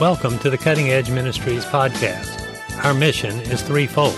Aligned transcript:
Welcome 0.00 0.38
to 0.38 0.48
the 0.48 0.56
Cutting 0.56 0.88
Edge 0.88 1.10
Ministries 1.10 1.66
podcast. 1.66 2.84
Our 2.86 2.94
mission 2.94 3.38
is 3.38 3.60
threefold. 3.60 4.14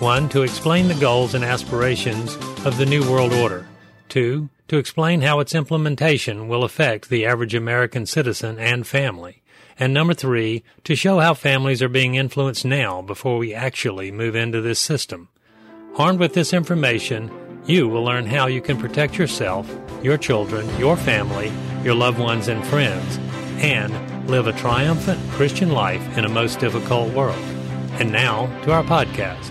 One, 0.00 0.28
to 0.30 0.42
explain 0.42 0.88
the 0.88 0.96
goals 0.96 1.32
and 1.34 1.44
aspirations 1.44 2.34
of 2.66 2.76
the 2.76 2.86
New 2.86 3.08
World 3.08 3.32
Order. 3.32 3.64
Two, 4.08 4.48
to 4.66 4.78
explain 4.78 5.20
how 5.20 5.38
its 5.38 5.54
implementation 5.54 6.48
will 6.48 6.64
affect 6.64 7.08
the 7.08 7.24
average 7.24 7.54
American 7.54 8.04
citizen 8.04 8.58
and 8.58 8.84
family. 8.84 9.42
And 9.78 9.94
number 9.94 10.12
three, 10.12 10.64
to 10.82 10.96
show 10.96 11.20
how 11.20 11.34
families 11.34 11.82
are 11.82 11.88
being 11.88 12.16
influenced 12.16 12.64
now 12.64 13.00
before 13.00 13.38
we 13.38 13.54
actually 13.54 14.10
move 14.10 14.34
into 14.34 14.60
this 14.60 14.80
system. 14.80 15.28
Armed 15.94 16.18
with 16.18 16.34
this 16.34 16.52
information, 16.52 17.30
you 17.64 17.86
will 17.88 18.02
learn 18.02 18.26
how 18.26 18.48
you 18.48 18.60
can 18.60 18.76
protect 18.76 19.18
yourself, 19.18 19.72
your 20.02 20.16
children, 20.16 20.68
your 20.80 20.96
family, 20.96 21.52
your 21.84 21.94
loved 21.94 22.18
ones, 22.18 22.48
and 22.48 22.66
friends, 22.66 23.18
and 23.62 24.11
live 24.26 24.46
a 24.46 24.52
triumphant 24.52 25.20
Christian 25.30 25.70
life 25.70 26.16
in 26.16 26.24
a 26.24 26.28
most 26.28 26.60
difficult 26.60 27.12
world. 27.12 27.42
And 28.00 28.12
now 28.12 28.46
to 28.62 28.72
our 28.72 28.84
podcast. 28.84 29.50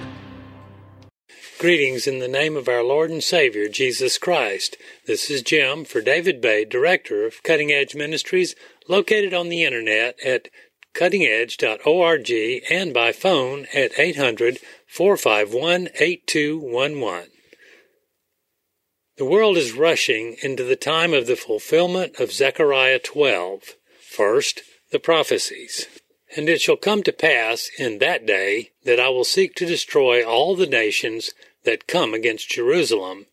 Greetings 1.59 2.07
in 2.07 2.19
the 2.19 2.27
name 2.27 2.57
of 2.57 2.67
our 2.67 2.83
Lord 2.83 3.11
and 3.11 3.21
Savior, 3.21 3.67
Jesus 3.67 4.17
Christ. 4.17 4.77
This 5.05 5.29
is 5.29 5.43
Jim 5.43 5.85
for 5.85 6.01
David 6.01 6.41
Bay, 6.41 6.65
Director 6.65 7.25
of 7.25 7.43
Cutting 7.43 7.71
Edge 7.71 7.93
Ministries, 7.93 8.55
located 8.87 9.33
on 9.33 9.49
the 9.49 9.63
internet 9.63 10.19
at 10.25 10.47
cuttingedge.org 10.95 12.31
and 12.71 12.93
by 12.93 13.11
phone 13.11 13.67
at 13.75 13.99
800 13.99 14.59
451 14.87 15.89
8211. 15.99 17.29
The 19.17 19.25
world 19.25 19.55
is 19.55 19.73
rushing 19.73 20.37
into 20.41 20.63
the 20.63 20.75
time 20.75 21.13
of 21.13 21.27
the 21.27 21.35
fulfillment 21.35 22.19
of 22.19 22.31
Zechariah 22.31 22.99
12. 22.99 23.75
First, 24.11 24.63
the 24.89 24.99
prophecies. 24.99 25.87
And 26.35 26.49
it 26.49 26.59
shall 26.59 26.75
come 26.75 27.01
to 27.03 27.13
pass 27.13 27.71
in 27.79 27.99
that 27.99 28.25
day 28.25 28.71
that 28.83 28.99
I 28.99 29.07
will 29.07 29.23
seek 29.23 29.55
to 29.55 29.65
destroy 29.65 30.21
all 30.21 30.53
the 30.53 30.67
nations 30.67 31.31
that 31.63 31.87
come 31.87 32.13
against 32.13 32.49
Jerusalem, 32.49 33.27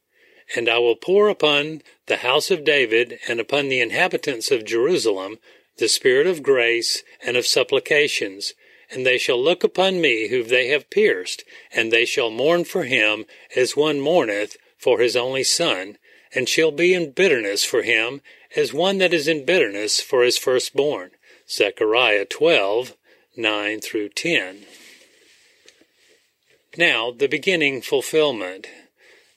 and 0.54 0.68
I 0.68 0.78
will 0.78 0.94
pour 0.94 1.28
upon 1.28 1.82
the 2.06 2.18
house 2.18 2.52
of 2.52 2.62
David 2.62 3.18
and 3.26 3.40
upon 3.40 3.68
the 3.68 3.80
inhabitants 3.80 4.52
of 4.52 4.64
Jerusalem 4.64 5.40
the 5.78 5.88
spirit 5.88 6.28
of 6.28 6.44
grace 6.44 7.02
and 7.20 7.36
of 7.36 7.44
supplications, 7.44 8.54
and 8.88 9.04
they 9.04 9.18
shall 9.18 9.42
look 9.42 9.64
upon 9.64 10.00
me 10.00 10.28
whom 10.28 10.46
they 10.46 10.68
have 10.68 10.90
pierced, 10.90 11.42
and 11.72 11.92
they 11.92 12.04
shall 12.04 12.30
mourn 12.30 12.64
for 12.64 12.84
him 12.84 13.26
as 13.56 13.76
one 13.76 13.98
mourneth 13.98 14.56
for 14.76 15.00
his 15.00 15.16
only 15.16 15.42
son, 15.42 15.98
and 16.32 16.48
shall 16.48 16.70
be 16.70 16.94
in 16.94 17.10
bitterness 17.10 17.64
for 17.64 17.82
him 17.82 18.22
as 18.56 18.72
one 18.72 18.98
that 18.98 19.12
is 19.12 19.28
in 19.28 19.44
bitterness 19.44 20.00
for 20.00 20.22
his 20.22 20.38
firstborn. 20.38 21.10
Zechariah 21.48 22.24
12, 22.24 22.94
9 23.36 23.80
through 23.80 24.08
10. 24.10 24.66
Now, 26.76 27.10
the 27.10 27.28
beginning 27.28 27.80
fulfillment. 27.82 28.66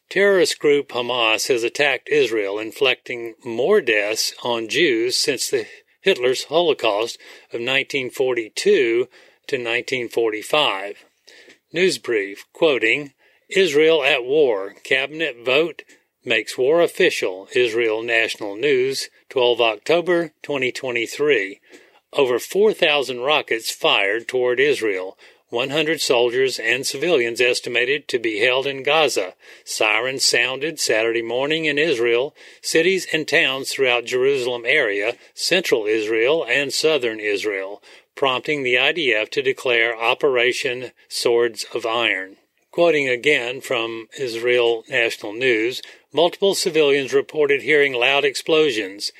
Terrorist 0.09 0.59
group 0.59 0.89
Hamas 0.89 1.47
has 1.47 1.63
attacked 1.63 2.09
Israel, 2.09 2.59
inflicting 2.59 3.35
more 3.45 3.79
deaths 3.79 4.33
on 4.43 4.67
Jews 4.67 5.15
since 5.15 5.49
the 5.49 5.65
Hitler's 6.01 6.45
Holocaust 6.45 7.15
of 7.49 7.61
1942 7.61 9.07
to 9.47 9.55
1945. 9.55 11.05
News 11.71 11.97
brief 11.97 12.45
quoting, 12.51 13.13
Israel 13.49 14.03
at 14.03 14.25
war, 14.25 14.75
cabinet 14.83 15.37
vote 15.45 15.83
makes 16.23 16.57
war 16.57 16.81
official, 16.81 17.47
Israel 17.55 18.03
National 18.03 18.55
News, 18.55 19.09
12 19.29 19.61
October 19.61 20.31
2023. 20.43 21.59
Over 22.13 22.39
4,000 22.39 23.21
rockets 23.21 23.71
fired 23.71 24.27
toward 24.27 24.59
Israel, 24.59 25.17
100 25.49 25.99
soldiers 25.99 26.59
and 26.59 26.85
civilians 26.85 27.41
estimated 27.41 28.07
to 28.07 28.17
be 28.19 28.39
held 28.39 28.65
in 28.65 28.83
Gaza. 28.83 29.33
Sirens 29.65 30.23
sounded 30.23 30.79
Saturday 30.79 31.21
morning 31.21 31.65
in 31.65 31.77
Israel, 31.77 32.33
cities 32.61 33.05
and 33.11 33.27
towns 33.27 33.71
throughout 33.71 34.05
Jerusalem 34.05 34.63
area, 34.65 35.17
central 35.33 35.85
Israel 35.85 36.45
and 36.47 36.71
southern 36.71 37.19
Israel, 37.19 37.83
prompting 38.15 38.63
the 38.63 38.75
IDF 38.75 39.29
to 39.31 39.41
declare 39.41 39.97
Operation 39.97 40.91
Swords 41.09 41.65
of 41.73 41.85
Iron. 41.85 42.37
Quoting 42.71 43.09
again 43.09 43.59
from 43.59 44.07
Israel 44.17 44.85
National 44.87 45.33
News, 45.33 45.81
multiple 46.13 46.55
civilians 46.55 47.13
reported 47.13 47.61
hearing 47.61 47.93
loud 47.93 48.25
explosions 48.25 49.11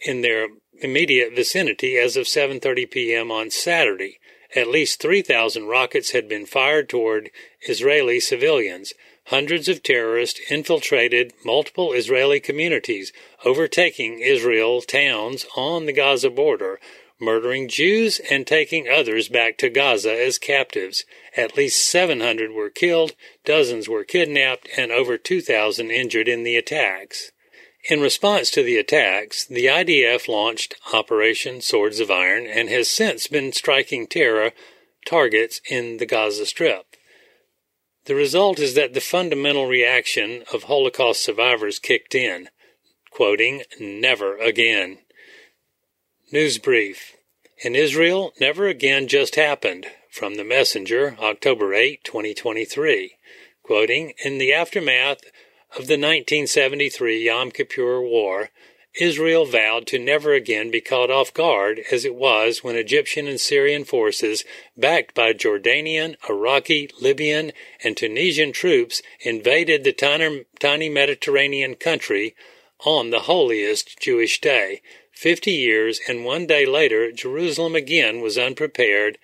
in 0.00 0.22
their 0.22 0.48
immediate 0.82 1.34
vicinity 1.34 1.96
as 1.96 2.16
of 2.16 2.26
7:30 2.26 2.90
p.m. 2.90 3.30
on 3.30 3.50
Saturday. 3.50 4.18
At 4.54 4.66
least 4.66 5.00
3,000 5.00 5.66
rockets 5.66 6.10
had 6.10 6.28
been 6.28 6.44
fired 6.44 6.88
toward 6.88 7.30
Israeli 7.68 8.18
civilians. 8.18 8.94
Hundreds 9.26 9.68
of 9.68 9.82
terrorists 9.82 10.40
infiltrated 10.50 11.32
multiple 11.44 11.92
Israeli 11.92 12.40
communities, 12.40 13.12
overtaking 13.44 14.18
Israel 14.18 14.80
towns 14.80 15.46
on 15.56 15.86
the 15.86 15.92
Gaza 15.92 16.30
border, 16.30 16.80
murdering 17.20 17.68
Jews 17.68 18.20
and 18.30 18.46
taking 18.46 18.88
others 18.88 19.28
back 19.28 19.58
to 19.58 19.68
Gaza 19.68 20.12
as 20.12 20.38
captives. 20.38 21.04
At 21.36 21.56
least 21.56 21.88
700 21.90 22.52
were 22.52 22.70
killed, 22.70 23.14
dozens 23.44 23.88
were 23.88 24.04
kidnapped, 24.04 24.68
and 24.76 24.90
over 24.90 25.18
2,000 25.18 25.90
injured 25.90 26.28
in 26.28 26.42
the 26.42 26.56
attacks. 26.56 27.32
In 27.88 28.00
response 28.00 28.50
to 28.50 28.62
the 28.62 28.76
attacks, 28.76 29.46
the 29.46 29.66
IDF 29.66 30.28
launched 30.28 30.74
Operation 30.92 31.60
Swords 31.60 31.98
of 31.98 32.10
Iron 32.10 32.46
and 32.46 32.68
has 32.68 32.88
since 32.88 33.26
been 33.26 33.52
striking 33.52 34.06
terror 34.06 34.52
targets 35.06 35.60
in 35.70 35.96
the 35.96 36.06
Gaza 36.06 36.44
Strip. 36.44 36.84
The 38.04 38.14
result 38.14 38.58
is 38.58 38.74
that 38.74 38.92
the 38.92 39.00
fundamental 39.00 39.66
reaction 39.66 40.44
of 40.52 40.64
Holocaust 40.64 41.22
survivors 41.22 41.78
kicked 41.78 42.14
in, 42.14 42.48
quoting, 43.10 43.62
never 43.78 44.36
again. 44.36 44.98
News 46.32 46.58
brief. 46.58 47.16
In 47.64 47.74
Israel, 47.74 48.32
never 48.38 48.68
again 48.68 49.08
just 49.08 49.34
happened. 49.34 49.88
From 50.12 50.36
the 50.36 50.44
Messenger, 50.44 51.16
October 51.18 51.74
8, 51.74 52.04
2023. 52.04 53.16
Quoting, 53.64 54.14
in 54.24 54.38
the 54.38 54.52
aftermath 54.52 55.24
of 55.70 55.88
the 55.88 55.98
1973 55.98 57.24
Yom 57.24 57.50
Kippur 57.50 58.00
War, 58.00 58.50
Israel 59.00 59.44
vowed 59.44 59.88
to 59.88 59.98
never 59.98 60.32
again 60.32 60.70
be 60.70 60.80
caught 60.80 61.10
off 61.10 61.34
guard 61.34 61.80
as 61.90 62.04
it 62.04 62.14
was 62.14 62.62
when 62.62 62.76
Egyptian 62.76 63.26
and 63.26 63.40
Syrian 63.40 63.82
forces, 63.82 64.44
backed 64.76 65.16
by 65.16 65.32
Jordanian, 65.32 66.14
Iraqi, 66.28 66.90
Libyan, 67.00 67.50
and 67.82 67.96
Tunisian 67.96 68.52
troops, 68.52 69.02
invaded 69.18 69.82
the 69.82 70.44
tiny 70.60 70.88
Mediterranean 70.88 71.74
country 71.74 72.36
on 72.84 73.10
the 73.10 73.20
holiest 73.20 73.98
Jewish 73.98 74.40
day. 74.40 74.80
Fifty 75.20 75.52
years 75.52 76.00
and 76.08 76.24
one 76.24 76.46
day 76.46 76.64
later, 76.64 77.12
Jerusalem 77.12 77.74
again 77.76 78.22
was 78.22 78.38
unprepared 78.38 79.18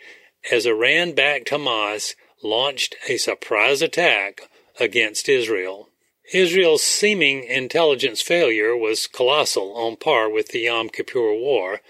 as 0.53 0.67
Iran 0.67 1.13
backed 1.13 1.49
Hamas 1.49 2.15
launched 2.43 2.97
a 3.09 3.17
surprise 3.17 3.81
attack 3.81 4.43
against 4.79 5.27
Israel. 5.27 5.89
Israel's 6.35 6.83
seeming 6.83 7.45
intelligence 7.45 8.21
failure 8.21 8.77
was 8.77 9.07
colossal, 9.07 9.75
on 9.75 9.97
par 9.97 10.29
with 10.29 10.49
the 10.49 10.59
Yom 10.59 10.91
Kippur 10.91 11.33
War, 11.33 11.81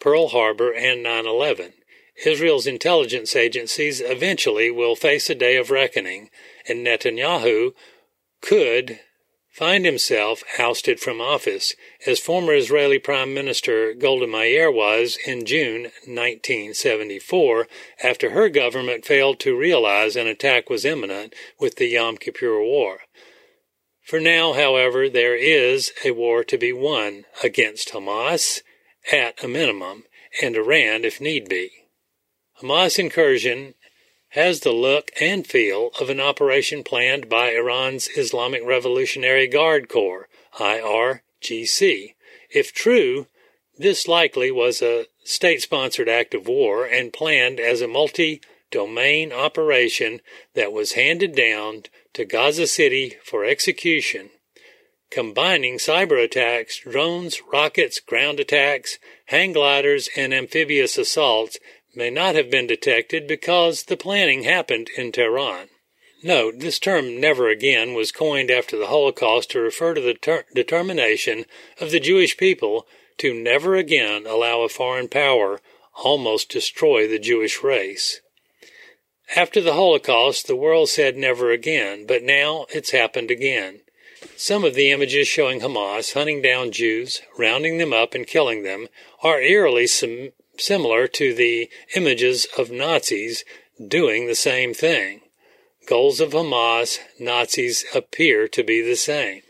Pearl 0.00 0.30
Harbor, 0.30 0.72
and 0.72 1.00
9 1.00 1.24
11. 1.24 1.72
Israel's 2.26 2.66
intelligence 2.66 3.36
agencies 3.36 4.00
eventually 4.00 4.72
will 4.72 4.96
face 4.96 5.30
a 5.30 5.36
day 5.36 5.54
of 5.54 5.70
reckoning, 5.70 6.30
and 6.66 6.84
Netanyahu 6.84 7.74
could 8.40 8.98
find 9.52 9.84
himself 9.84 10.42
ousted 10.58 10.98
from 10.98 11.20
office, 11.20 11.74
as 12.06 12.18
former 12.18 12.54
Israeli 12.54 12.98
Prime 12.98 13.34
Minister 13.34 13.92
Golda 13.92 14.26
Meir 14.26 14.70
was 14.70 15.18
in 15.26 15.44
June 15.44 15.82
1974, 16.06 17.68
after 18.02 18.30
her 18.30 18.48
government 18.48 19.04
failed 19.04 19.38
to 19.40 19.56
realize 19.56 20.16
an 20.16 20.26
attack 20.26 20.70
was 20.70 20.86
imminent 20.86 21.34
with 21.60 21.76
the 21.76 21.86
Yom 21.86 22.16
Kippur 22.16 22.60
War. 22.62 23.00
For 24.02 24.18
now, 24.18 24.54
however, 24.54 25.08
there 25.08 25.36
is 25.36 25.92
a 26.04 26.10
war 26.10 26.42
to 26.44 26.58
be 26.58 26.72
won 26.72 27.24
against 27.44 27.92
Hamas 27.92 28.62
at 29.12 29.44
a 29.44 29.48
minimum, 29.48 30.04
and 30.42 30.56
Iran 30.56 31.04
if 31.04 31.20
need 31.20 31.48
be. 31.48 31.70
Hamas 32.60 32.98
incursion 32.98 33.74
has 34.32 34.60
the 34.60 34.72
look 34.72 35.10
and 35.20 35.46
feel 35.46 35.90
of 36.00 36.08
an 36.08 36.18
operation 36.18 36.82
planned 36.82 37.28
by 37.28 37.50
Iran's 37.50 38.08
Islamic 38.16 38.62
Revolutionary 38.64 39.46
Guard 39.46 39.90
Corps, 39.90 40.26
IRGC. 40.58 42.14
If 42.50 42.72
true, 42.72 43.26
this 43.76 44.08
likely 44.08 44.50
was 44.50 44.80
a 44.80 45.06
state 45.22 45.60
sponsored 45.60 46.08
act 46.08 46.32
of 46.32 46.46
war 46.46 46.86
and 46.86 47.12
planned 47.12 47.60
as 47.60 47.82
a 47.82 47.88
multi 47.88 48.40
domain 48.70 49.32
operation 49.34 50.20
that 50.54 50.72
was 50.72 50.92
handed 50.92 51.34
down 51.34 51.82
to 52.14 52.24
Gaza 52.24 52.66
City 52.66 53.18
for 53.22 53.44
execution. 53.44 54.30
combining 55.10 55.76
cyber 55.76 56.24
attacks, 56.24 56.80
drones, 56.80 57.42
rockets, 57.52 58.00
ground 58.00 58.40
attacks, 58.40 58.98
hang 59.26 59.52
gliders, 59.52 60.08
and 60.16 60.32
amphibious 60.32 60.96
assaults 60.96 61.58
may 61.94 62.10
not 62.10 62.34
have 62.34 62.50
been 62.50 62.66
detected 62.66 63.26
because 63.26 63.84
the 63.84 63.96
planning 63.96 64.44
happened 64.44 64.88
in 64.96 65.12
Tehran. 65.12 65.68
Note, 66.22 66.60
this 66.60 66.78
term 66.78 67.20
never 67.20 67.48
again 67.48 67.94
was 67.94 68.12
coined 68.12 68.50
after 68.50 68.76
the 68.76 68.86
Holocaust 68.86 69.50
to 69.50 69.60
refer 69.60 69.94
to 69.94 70.00
the 70.00 70.14
ter- 70.14 70.44
determination 70.54 71.44
of 71.80 71.90
the 71.90 72.00
Jewish 72.00 72.36
people 72.36 72.86
to 73.18 73.34
never 73.34 73.74
again 73.74 74.26
allow 74.26 74.62
a 74.62 74.68
foreign 74.68 75.08
power 75.08 75.60
almost 76.04 76.48
destroy 76.48 77.06
the 77.06 77.18
Jewish 77.18 77.62
race. 77.62 78.20
After 79.34 79.60
the 79.60 79.74
Holocaust, 79.74 80.46
the 80.46 80.56
world 80.56 80.88
said 80.88 81.16
never 81.16 81.50
again, 81.50 82.06
but 82.06 82.22
now 82.22 82.66
it's 82.70 82.90
happened 82.90 83.30
again. 83.30 83.80
Some 84.36 84.64
of 84.64 84.74
the 84.74 84.90
images 84.90 85.26
showing 85.26 85.60
Hamas 85.60 86.14
hunting 86.14 86.42
down 86.42 86.70
Jews, 86.70 87.22
rounding 87.36 87.78
them 87.78 87.92
up, 87.92 88.14
and 88.14 88.26
killing 88.26 88.62
them 88.62 88.88
are 89.22 89.40
eerily 89.40 89.86
sim- 89.86 90.32
similar 90.62 91.06
to 91.08 91.34
the 91.34 91.68
images 91.96 92.46
of 92.56 92.70
Nazis 92.70 93.44
doing 93.86 94.26
the 94.26 94.34
same 94.34 94.74
thing. 94.74 95.20
Goals 95.86 96.20
of 96.20 96.30
Hamas, 96.30 96.98
Nazis 97.18 97.84
appear 97.94 98.46
to 98.48 98.62
be 98.62 98.80
the 98.80 98.96
same. 98.96 99.42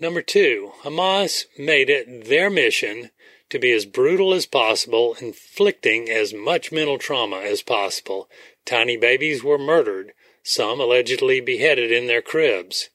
Number 0.00 0.22
two, 0.22 0.72
Hamas 0.82 1.44
made 1.58 1.90
it 1.90 2.26
their 2.28 2.50
mission 2.50 3.10
to 3.50 3.58
be 3.58 3.70
as 3.72 3.84
brutal 3.84 4.32
as 4.34 4.46
possible, 4.46 5.16
inflicting 5.20 6.08
as 6.08 6.34
much 6.34 6.72
mental 6.72 6.98
trauma 6.98 7.38
as 7.38 7.62
possible. 7.62 8.28
Tiny 8.64 8.96
babies 8.96 9.44
were 9.44 9.58
murdered, 9.58 10.12
some 10.42 10.80
allegedly 10.80 11.40
beheaded 11.40 11.92
in 11.92 12.06
their 12.06 12.22
cribs. 12.22 12.90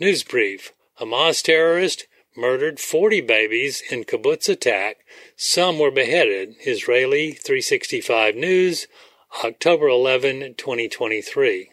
News 0.00 0.22
brief 0.22 0.72
Hamas 0.98 1.42
terrorist 1.42 2.06
murdered 2.36 2.80
40 2.80 3.20
babies 3.20 3.82
in 3.90 4.04
kibbutz 4.04 4.48
attack. 4.48 4.98
Some 5.36 5.78
were 5.78 5.90
beheaded. 5.90 6.54
Israeli 6.66 7.32
365 7.32 8.34
News, 8.36 8.86
October 9.44 9.88
11, 9.88 10.54
2023. 10.56 11.70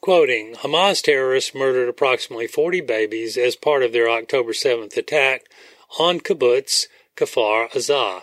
Quoting, 0.00 0.54
Hamas 0.54 1.02
terrorists 1.02 1.54
murdered 1.54 1.88
approximately 1.88 2.46
40 2.46 2.80
babies 2.82 3.36
as 3.36 3.56
part 3.56 3.82
of 3.82 3.92
their 3.92 4.08
October 4.08 4.52
7th 4.52 4.96
attack 4.96 5.44
on 5.98 6.20
kibbutz 6.20 6.86
Kfar 7.16 7.70
Aza. 7.72 8.22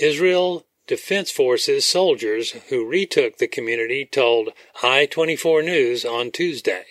Israel 0.00 0.66
Defense 0.86 1.30
Forces 1.30 1.84
soldiers 1.84 2.52
who 2.68 2.86
retook 2.86 3.38
the 3.38 3.46
community 3.46 4.04
told 4.04 4.50
I 4.82 5.06
24 5.06 5.62
News 5.62 6.04
on 6.04 6.30
Tuesday. 6.30 6.84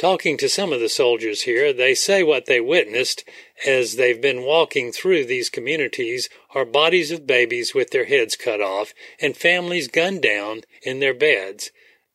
Talking 0.00 0.38
to 0.38 0.48
some 0.48 0.72
of 0.72 0.80
the 0.80 0.88
soldiers 0.88 1.42
here, 1.42 1.74
they 1.74 1.94
say 1.94 2.22
what 2.22 2.46
they 2.46 2.58
witnessed 2.58 3.22
as 3.66 3.96
they've 3.96 4.18
been 4.18 4.44
walking 4.44 4.92
through 4.92 5.26
these 5.26 5.50
communities 5.50 6.30
are 6.54 6.64
bodies 6.64 7.10
of 7.10 7.26
babies 7.26 7.74
with 7.74 7.90
their 7.90 8.06
heads 8.06 8.34
cut 8.34 8.62
off 8.62 8.94
and 9.20 9.36
families 9.36 9.88
gunned 9.88 10.22
down 10.22 10.62
in 10.82 11.00
their 11.00 11.12
beds. 11.12 11.70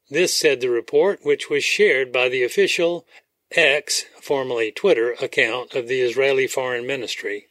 This 0.09 0.35
said 0.35 0.61
the 0.61 0.69
report, 0.71 1.19
which 1.21 1.47
was 1.47 1.63
shared 1.63 2.11
by 2.11 2.27
the 2.27 2.41
official 2.41 3.05
X, 3.51 4.05
formerly 4.19 4.71
Twitter, 4.71 5.11
account 5.21 5.75
of 5.75 5.87
the 5.87 6.01
Israeli 6.01 6.47
Foreign 6.47 6.87
Ministry. 6.87 7.49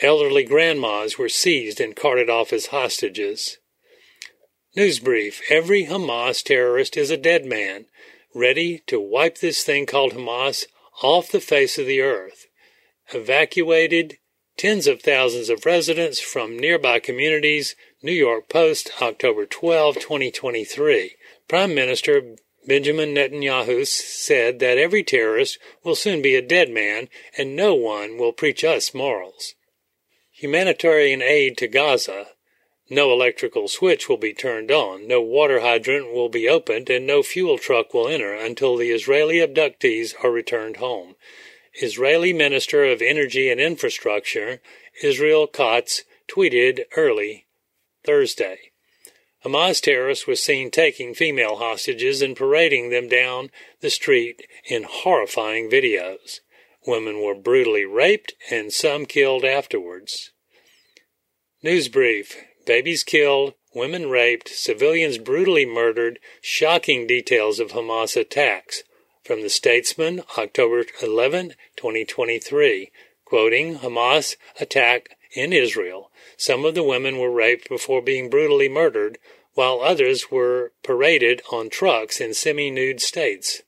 Elderly 0.00 0.44
grandmas 0.44 1.18
were 1.18 1.28
seized 1.28 1.78
and 1.78 1.94
carted 1.94 2.30
off 2.30 2.54
as 2.54 2.68
hostages. 2.68 3.58
News 4.74 4.98
brief 4.98 5.42
Every 5.50 5.84
Hamas 5.84 6.42
terrorist 6.42 6.96
is 6.96 7.10
a 7.10 7.18
dead 7.18 7.44
man, 7.44 7.84
ready 8.34 8.82
to 8.86 9.00
wipe 9.00 9.38
this 9.38 9.62
thing 9.62 9.86
called 9.86 10.12
Hamas 10.12 10.64
off 11.02 11.30
the 11.30 11.40
face 11.40 11.78
of 11.78 11.86
the 11.86 12.00
earth. 12.00 12.46
Evacuated 13.12 14.18
tens 14.56 14.86
of 14.86 15.02
thousands 15.02 15.48
of 15.48 15.66
residents 15.66 16.20
from 16.20 16.58
nearby 16.58 16.98
communities. 16.98 17.74
New 18.02 18.12
York 18.12 18.48
Post, 18.48 18.90
October 19.00 19.46
12, 19.46 19.96
2023. 19.96 21.16
Prime 21.48 21.74
Minister 21.74 22.36
Benjamin 22.66 23.14
Netanyahu 23.14 23.86
said 23.86 24.60
that 24.60 24.78
every 24.78 25.02
terrorist 25.02 25.58
will 25.82 25.96
soon 25.96 26.22
be 26.22 26.36
a 26.36 26.42
dead 26.42 26.70
man 26.70 27.08
and 27.36 27.56
no 27.56 27.74
one 27.74 28.18
will 28.18 28.32
preach 28.32 28.62
us 28.64 28.94
morals. 28.94 29.54
Humanitarian 30.30 31.22
aid 31.22 31.56
to 31.58 31.68
Gaza. 31.68 32.26
No 32.92 33.10
electrical 33.10 33.68
switch 33.68 34.06
will 34.06 34.18
be 34.18 34.34
turned 34.34 34.70
on, 34.70 35.08
no 35.08 35.22
water 35.22 35.60
hydrant 35.60 36.12
will 36.12 36.28
be 36.28 36.46
opened, 36.46 36.90
and 36.90 37.06
no 37.06 37.22
fuel 37.22 37.56
truck 37.56 37.94
will 37.94 38.06
enter 38.06 38.34
until 38.34 38.76
the 38.76 38.90
Israeli 38.90 39.36
abductees 39.36 40.12
are 40.22 40.30
returned 40.30 40.76
home. 40.76 41.16
Israeli 41.80 42.34
Minister 42.34 42.84
of 42.84 43.00
Energy 43.00 43.48
and 43.48 43.58
Infrastructure, 43.58 44.60
Israel 45.02 45.46
Katz, 45.46 46.02
tweeted 46.28 46.82
early 46.94 47.46
Thursday. 48.04 48.58
Hamas 49.42 49.80
terrorists 49.80 50.26
were 50.26 50.36
seen 50.36 50.70
taking 50.70 51.14
female 51.14 51.56
hostages 51.56 52.20
and 52.20 52.36
parading 52.36 52.90
them 52.90 53.08
down 53.08 53.50
the 53.80 53.88
street 53.88 54.46
in 54.66 54.82
horrifying 54.82 55.70
videos. 55.70 56.40
Women 56.86 57.22
were 57.22 57.34
brutally 57.34 57.86
raped 57.86 58.34
and 58.50 58.70
some 58.70 59.06
killed 59.06 59.46
afterwards. 59.46 60.30
News 61.62 61.88
brief 61.88 62.36
Babies 62.64 63.02
killed, 63.02 63.54
women 63.74 64.08
raped, 64.08 64.48
civilians 64.48 65.18
brutally 65.18 65.66
murdered, 65.66 66.18
shocking 66.40 67.06
details 67.06 67.58
of 67.58 67.72
Hamas 67.72 68.16
attacks. 68.16 68.82
From 69.24 69.42
the 69.42 69.50
Statesman, 69.50 70.22
October 70.36 70.84
11, 71.02 71.54
2023. 71.76 72.90
Quoting 73.24 73.78
Hamas 73.78 74.36
attack 74.60 75.16
in 75.34 75.52
Israel. 75.52 76.10
Some 76.36 76.64
of 76.64 76.74
the 76.74 76.82
women 76.82 77.18
were 77.18 77.30
raped 77.30 77.68
before 77.68 78.02
being 78.02 78.28
brutally 78.28 78.68
murdered, 78.68 79.18
while 79.54 79.80
others 79.80 80.30
were 80.30 80.72
paraded 80.82 81.42
on 81.50 81.68
trucks 81.68 82.20
in 82.20 82.34
semi 82.34 82.70
nude 82.70 83.00
states. 83.00 83.62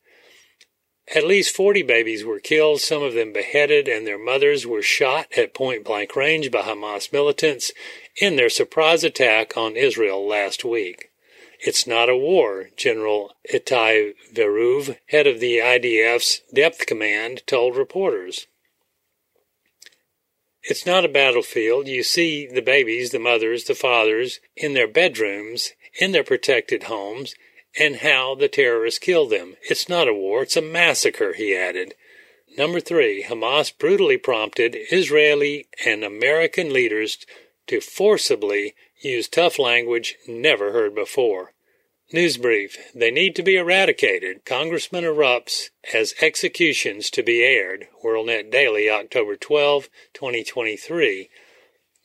At 1.14 1.26
least 1.26 1.54
40 1.54 1.82
babies 1.82 2.24
were 2.24 2.40
killed, 2.40 2.80
some 2.80 3.02
of 3.02 3.12
them 3.12 3.32
beheaded, 3.32 3.88
and 3.88 4.06
their 4.06 4.18
mothers 4.18 4.66
were 4.66 4.82
shot 4.82 5.26
at 5.36 5.52
point 5.52 5.84
blank 5.84 6.16
range 6.16 6.50
by 6.50 6.62
Hamas 6.62 7.12
militants 7.12 7.72
in 8.20 8.36
their 8.36 8.48
surprise 8.48 9.04
attack 9.04 9.56
on 9.56 9.76
Israel 9.76 10.26
last 10.26 10.64
week. 10.64 11.10
It's 11.60 11.86
not 11.86 12.08
a 12.08 12.16
war, 12.16 12.70
General 12.76 13.34
Itai 13.52 14.14
Veruv, 14.32 14.98
head 15.06 15.26
of 15.26 15.40
the 15.40 15.58
IDF's 15.58 16.42
Depth 16.52 16.86
Command, 16.86 17.42
told 17.46 17.76
reporters. 17.76 18.46
It's 20.62 20.86
not 20.86 21.04
a 21.04 21.08
battlefield. 21.08 21.88
You 21.88 22.02
see 22.02 22.46
the 22.46 22.62
babies, 22.62 23.10
the 23.10 23.18
mothers, 23.18 23.64
the 23.64 23.74
fathers 23.74 24.40
in 24.56 24.74
their 24.74 24.88
bedrooms, 24.88 25.72
in 25.98 26.12
their 26.12 26.24
protected 26.24 26.84
homes, 26.84 27.34
and 27.78 27.96
how 27.96 28.34
the 28.34 28.48
terrorists 28.48 28.98
kill 28.98 29.28
them. 29.28 29.56
It's 29.62 29.88
not 29.88 30.08
a 30.08 30.14
war, 30.14 30.42
it's 30.42 30.56
a 30.56 30.62
massacre, 30.62 31.34
he 31.34 31.56
added. 31.56 31.94
Number 32.56 32.80
three, 32.80 33.24
Hamas 33.24 33.76
brutally 33.76 34.16
prompted 34.16 34.76
Israeli 34.92 35.66
and 35.84 36.04
American 36.04 36.72
leaders 36.72 37.18
to 37.66 37.80
forcibly 37.80 38.74
use 39.00 39.28
tough 39.28 39.58
language 39.58 40.16
never 40.26 40.72
heard 40.72 40.94
before. 40.94 41.52
News 42.12 42.36
brief. 42.36 42.76
They 42.94 43.10
need 43.10 43.34
to 43.36 43.42
be 43.42 43.56
eradicated. 43.56 44.44
Congressman 44.44 45.04
erupts 45.04 45.70
as 45.92 46.14
executions 46.20 47.10
to 47.10 47.22
be 47.22 47.42
aired. 47.42 47.88
WorldNet 48.04 48.50
Daily, 48.50 48.90
October 48.90 49.36
12, 49.36 49.88
2023. 50.12 51.30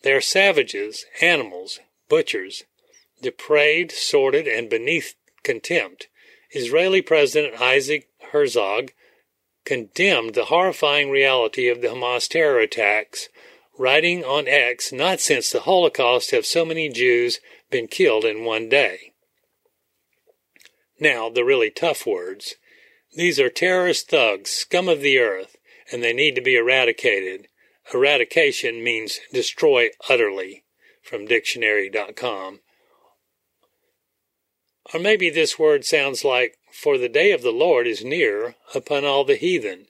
They 0.02 0.12
are 0.14 0.22
savages, 0.22 1.06
animals, 1.22 1.80
butchers, 2.08 2.64
depraved, 3.22 3.92
sordid, 3.92 4.48
and 4.48 4.70
beneath 4.70 5.16
contempt. 5.44 6.08
Israeli 6.52 7.02
President 7.02 7.62
Isaac 7.62 8.08
Herzog 8.32 8.92
condemned 9.66 10.34
the 10.34 10.46
horrifying 10.46 11.12
reality 11.12 11.68
of 11.68 11.82
the 11.82 11.90
Hamas 11.90 12.28
terror 12.28 12.60
attacks, 12.60 13.30
writing 13.80 14.26
on 14.26 14.46
X, 14.48 14.92
Not 14.92 15.22
since 15.22 15.50
the 15.50 15.62
Holocaust 15.62 16.32
have 16.32 16.46
so 16.46 16.66
many 16.66 16.90
Jews 16.90 17.40
been 17.72 17.88
killed 17.88 18.26
in 18.26 18.44
one 18.44 18.68
day. 18.68 19.14
Now, 21.00 21.30
the 21.30 21.46
really 21.46 21.72
tough 21.72 22.06
words. 22.06 22.56
These 23.16 23.40
are 23.40 23.50
terrorist 23.50 24.10
thugs, 24.10 24.50
scum 24.50 24.90
of 24.90 25.00
the 25.00 25.18
earth, 25.18 25.56
and 25.92 26.04
they 26.04 26.12
need 26.12 26.36
to 26.36 26.42
be 26.42 26.56
eradicated. 26.56 27.48
Eradication 27.94 28.84
means 28.84 29.20
destroy 29.32 29.90
utterly, 30.10 30.66
from 31.02 31.26
dictionary.com. 31.26 32.60
Or 34.94 35.00
maybe 35.00 35.30
this 35.30 35.58
word 35.58 35.86
sounds 35.86 36.26
like, 36.26 36.58
For 36.74 36.98
the 36.98 37.10
day 37.10 37.32
of 37.32 37.44
the 37.44 37.52
Lord 37.52 37.88
is 37.88 38.04
near 38.04 38.56
upon 38.76 39.06
all 39.06 39.24
the 39.24 39.38
heathen. 39.38 39.86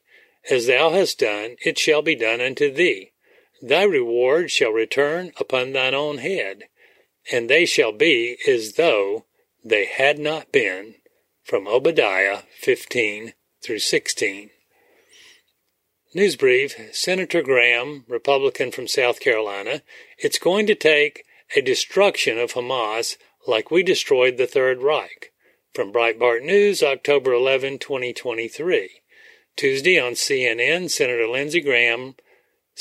As 0.50 0.68
thou 0.68 0.92
hast 0.92 1.20
done, 1.20 1.56
it 1.66 1.80
shall 1.80 2.04
be 2.04 2.16
done 2.16 2.40
unto 2.40 2.72
thee. 2.72 3.14
Thy 3.62 3.84
reward 3.84 4.52
shall 4.52 4.72
return 4.72 5.34
upon 5.38 5.74
thine 5.74 5.94
own 5.94 6.20
head, 6.20 6.70
and 7.32 7.50
they 7.50 7.66
shall 7.66 7.92
be 7.92 8.38
as 8.48 8.74
though 8.74 9.26
they 9.64 9.86
had 9.86 10.18
not 10.18 10.52
been 10.52 10.96
from 11.44 11.68
Obadiah 11.68 12.44
15 12.60 13.34
through 13.62 13.80
16. 13.80 14.52
News 16.14 16.36
brief 16.36 16.76
Senator 16.92 17.42
Graham, 17.42 18.06
Republican 18.08 18.72
from 18.72 18.88
South 18.88 19.20
Carolina, 19.20 19.82
it's 20.18 20.40
going 20.40 20.66
to 20.68 20.76
take 20.76 21.24
a 21.56 21.62
destruction 21.62 22.40
of 22.40 22.54
Hamas 22.54 23.18
like 23.48 23.72
we 23.72 23.84
destroyed 23.84 24.38
the 24.38 24.48
Third 24.48 24.82
Reich. 24.82 25.32
From 25.74 25.92
Breitbart 25.92 26.44
News, 26.44 26.82
October 26.82 27.34
11, 27.34 27.80
2023. 27.80 29.02
Tuesday 29.56 30.00
on 30.00 30.14
CNN, 30.14 30.90
Senator 30.90 31.28
Lindsey 31.28 31.62
Graham 31.62 32.16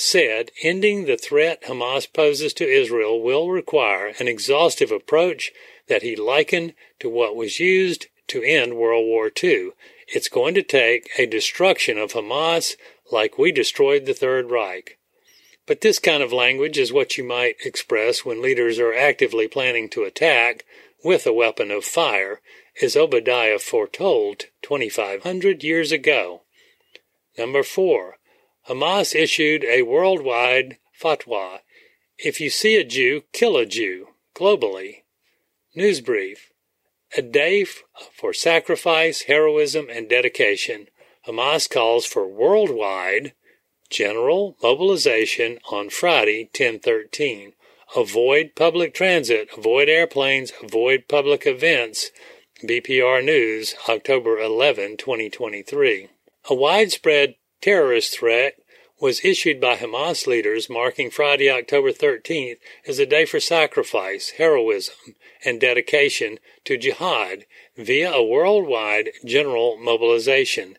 said 0.01 0.53
ending 0.63 1.07
the 1.07 1.17
threat 1.17 1.61
Hamas 1.65 2.07
poses 2.13 2.55
to 2.55 2.65
Israel 2.65 3.21
will 3.21 3.51
require 3.51 4.13
an 4.21 4.29
exhaustive 4.29 4.93
approach 4.93 5.51
that 5.89 6.03
he 6.03 6.15
likened 6.15 6.73
to 7.01 7.09
what 7.09 7.35
was 7.35 7.59
used 7.59 8.07
to 8.29 8.41
end 8.45 8.77
World 8.77 9.05
War 9.05 9.29
II. 9.43 9.71
It's 10.07 10.29
going 10.29 10.55
to 10.55 10.63
take 10.63 11.11
a 11.19 11.27
destruction 11.27 11.99
of 11.99 12.13
Hamas 12.13 12.77
like 13.11 13.39
we 13.39 13.51
destroyed 13.51 14.07
the 14.07 14.15
Third 14.15 14.53
Reich. 14.53 14.99
But 15.67 15.81
this 15.81 15.99
kind 15.99 16.23
of 16.23 16.33
language 16.33 16.79
is 16.79 16.93
what 16.93 17.19
you 17.19 17.25
might 17.25 17.57
express 17.65 18.25
when 18.25 18.41
leaders 18.41 18.79
are 18.79 18.95
actively 18.95 19.49
planning 19.49 19.89
to 19.91 20.05
attack 20.05 20.65
with 21.03 21.27
a 21.27 21.33
weapon 21.33 21.73
of 21.73 21.85
fire, 21.85 22.41
as 22.81 22.97
Obadiah 22.97 23.59
foretold 23.59 24.45
2,500 24.63 25.65
years 25.65 25.91
ago. 25.91 26.43
Number 27.37 27.65
four, 27.65 28.18
Hamas 28.69 29.15
issued 29.15 29.65
a 29.65 29.81
worldwide 29.81 30.77
fatwa. 31.01 31.61
If 32.19 32.39
you 32.39 32.51
see 32.51 32.77
a 32.77 32.85
Jew, 32.85 33.23
kill 33.33 33.57
a 33.57 33.65
Jew, 33.65 34.09
globally. 34.37 35.05
News 35.75 36.03
brief. 36.03 36.53
A 37.17 37.23
day 37.23 37.65
for 37.65 38.35
sacrifice, 38.35 39.23
heroism, 39.23 39.89
and 39.89 40.07
dedication. 40.07 40.89
Hamas 41.27 41.69
calls 41.69 42.05
for 42.05 42.27
worldwide 42.27 43.33
general 43.89 44.55
mobilization 44.63 45.59
on 45.71 45.89
Friday, 45.89 46.51
1013. 46.55 47.55
Avoid 47.97 48.53
public 48.55 48.93
transit, 48.93 49.49
avoid 49.57 49.89
airplanes, 49.89 50.53
avoid 50.63 51.09
public 51.09 51.47
events. 51.47 52.11
BPR 52.63 53.25
News, 53.25 53.75
October 53.89 54.39
11, 54.39 54.99
2023. 54.99 56.09
A 56.51 56.55
widespread 56.55 57.37
terrorist 57.61 58.19
threat 58.19 58.58
was 59.01 59.25
issued 59.25 59.61
by 59.61 59.77
Hamas 59.77 60.27
leaders, 60.27 60.69
marking 60.69 61.11
Friday, 61.11 61.49
October 61.49 61.93
13th 61.93 62.57
as 62.87 62.99
a 62.99 63.07
day 63.07 63.25
for 63.25 63.39
sacrifice, 63.39 64.31
heroism, 64.31 65.15
and 65.45 65.61
dedication 65.61 66.39
to 66.65 66.77
jihad 66.77 67.45
via 67.77 68.13
a 68.13 68.25
worldwide 68.25 69.11
general 69.25 69.77
mobilization. 69.77 70.77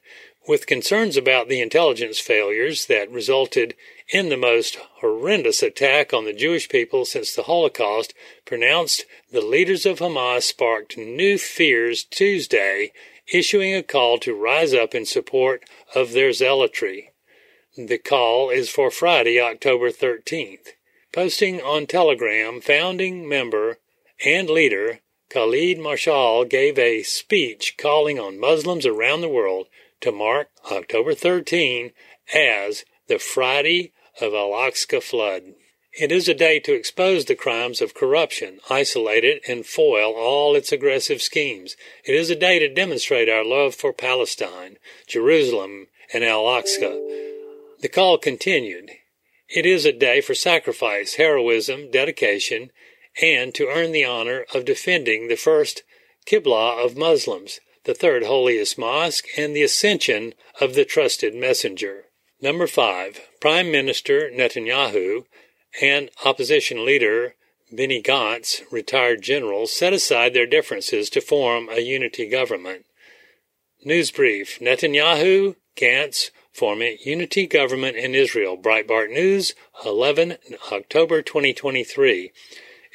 With 0.47 0.67
concerns 0.67 1.15
about 1.15 1.47
the 1.47 1.61
intelligence 1.61 2.19
failures 2.19 2.87
that 2.87 3.11
resulted 3.11 3.75
in 4.09 4.29
the 4.29 4.37
most 4.37 4.77
horrendous 4.95 5.61
attack 5.61 6.13
on 6.13 6.25
the 6.25 6.33
Jewish 6.33 6.67
people 6.67 7.05
since 7.05 7.33
the 7.33 7.43
Holocaust 7.43 8.13
pronounced, 8.45 9.05
the 9.31 9.41
leaders 9.41 9.85
of 9.85 9.99
Hamas 9.99 10.43
sparked 10.43 10.97
new 10.97 11.37
fears 11.37 12.03
Tuesday, 12.03 12.91
issuing 13.31 13.75
a 13.75 13.83
call 13.83 14.17
to 14.19 14.33
rise 14.33 14.73
up 14.73 14.95
in 14.95 15.05
support 15.05 15.63
of 15.93 16.13
their 16.13 16.33
zealotry. 16.33 17.11
The 17.87 17.97
call 17.97 18.49
is 18.49 18.69
for 18.69 18.91
Friday, 18.91 19.39
October 19.39 19.89
13th. 19.89 20.73
Posting 21.13 21.61
on 21.61 21.87
Telegram, 21.87 22.59
founding 22.59 23.25
member 23.25 23.77
and 24.25 24.49
leader 24.49 24.99
Khalid 25.29 25.77
Mashal 25.77 26.49
gave 26.49 26.77
a 26.77 27.03
speech 27.03 27.75
calling 27.77 28.19
on 28.19 28.37
Muslims 28.37 28.85
around 28.85 29.21
the 29.21 29.29
world 29.29 29.67
to 30.01 30.11
mark 30.11 30.49
October 30.69 31.13
13 31.13 31.93
as 32.35 32.83
the 33.07 33.17
Friday 33.17 33.93
of 34.19 34.33
Al-Aqsa 34.33 35.01
flood. 35.01 35.53
It 35.93 36.11
is 36.11 36.27
a 36.27 36.33
day 36.33 36.59
to 36.59 36.73
expose 36.73 37.25
the 37.25 37.35
crimes 37.35 37.79
of 37.79 37.93
corruption, 37.93 38.59
isolate 38.69 39.23
it, 39.23 39.41
and 39.47 39.65
foil 39.65 40.15
all 40.17 40.53
its 40.53 40.73
aggressive 40.73 41.21
schemes. 41.21 41.77
It 42.03 42.13
is 42.13 42.29
a 42.29 42.35
day 42.35 42.59
to 42.59 42.67
demonstrate 42.67 43.29
our 43.29 43.45
love 43.45 43.73
for 43.73 43.93
Palestine, 43.93 44.75
Jerusalem, 45.07 45.87
and 46.13 46.25
Al-Aqsa. 46.25 47.28
The 47.81 47.89
call 47.89 48.17
continued. 48.17 48.91
It 49.47 49.65
is 49.65 49.85
a 49.85 49.93
day 49.93 50.21
for 50.21 50.35
sacrifice, 50.35 51.15
heroism, 51.15 51.89
dedication, 51.91 52.71
and 53.21 53.55
to 53.55 53.67
earn 53.67 53.91
the 53.91 54.05
honor 54.05 54.45
of 54.53 54.65
defending 54.65 55.27
the 55.27 55.35
first 55.35 55.83
Qibla 56.27 56.83
of 56.83 56.97
Muslims, 56.97 57.59
the 57.85 57.93
third 57.93 58.23
holiest 58.23 58.77
mosque, 58.77 59.25
and 59.37 59.55
the 59.55 59.63
ascension 59.63 60.33
of 60.59 60.75
the 60.75 60.85
trusted 60.85 61.33
messenger. 61.33 62.05
Number 62.41 62.67
five, 62.67 63.21
Prime 63.39 63.71
Minister 63.71 64.29
Netanyahu 64.29 65.25
and 65.81 66.09
opposition 66.25 66.85
leader 66.85 67.35
Benny 67.71 68.01
Gantz, 68.01 68.61
retired 68.71 69.21
general, 69.21 69.67
set 69.67 69.93
aside 69.93 70.33
their 70.33 70.47
differences 70.47 71.09
to 71.11 71.21
form 71.21 71.69
a 71.69 71.79
unity 71.79 72.27
government. 72.27 72.85
News 73.85 74.11
brief 74.11 74.59
Netanyahu, 74.59 75.55
Gantz, 75.75 76.31
form 76.51 76.81
a 76.81 76.97
unity 77.03 77.47
government 77.47 77.97
in 77.97 78.15
Israel. 78.15 78.57
Breitbart 78.57 79.09
News, 79.09 79.53
11 79.85 80.37
October 80.71 81.21
2023. 81.21 82.31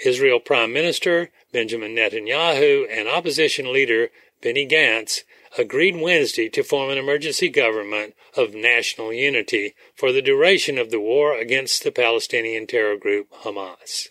Israel 0.05 0.41
Prime 0.41 0.73
Minister 0.73 1.31
Benjamin 1.53 1.95
Netanyahu 1.95 2.87
and 2.91 3.09
opposition 3.09 3.73
leader 3.73 4.11
Benny 4.43 4.67
Gantz 4.67 5.21
agreed 5.57 5.97
Wednesday 5.97 6.49
to 6.49 6.65
form 6.65 6.91
an 6.91 6.99
emergency 6.99 7.49
government 7.49 8.15
of 8.37 8.55
national 8.55 9.13
unity 9.13 9.75
for 9.95 10.11
the 10.11 10.23
duration 10.23 10.79
of 10.79 10.91
the 10.91 11.01
war 11.01 11.35
against 11.37 11.85
the 11.85 11.93
Palestinian 11.93 12.67
terror 12.67 12.97
group 12.97 13.31
Hamas. 13.43 14.09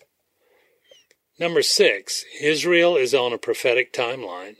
Number 1.38 1.62
six, 1.62 2.24
Israel 2.40 2.96
is 2.96 3.12
on 3.12 3.32
a 3.32 3.38
prophetic 3.38 3.92
timeline. 3.92 4.56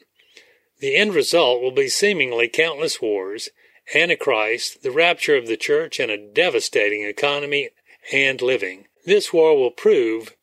The 0.80 0.96
end 0.96 1.14
result 1.14 1.62
will 1.62 1.70
be 1.70 1.88
seemingly 1.88 2.48
countless 2.48 3.00
wars 3.00 3.48
Antichrist, 3.94 4.82
the 4.82 4.90
rapture 4.90 5.36
of 5.36 5.46
the 5.46 5.56
church, 5.56 6.00
and 6.00 6.10
a 6.10 6.16
devastating 6.16 7.02
economy 7.02 7.70
and 8.12 8.40
living. 8.40 8.86
This 9.04 9.32
war 9.32 9.56
will 9.56 9.70
prove 9.70 10.34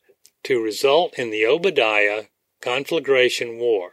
to 0.44 0.62
result 0.62 1.18
in 1.18 1.30
the 1.30 1.46
Obadiah 1.46 2.24
conflagration 2.60 3.58
war. 3.58 3.92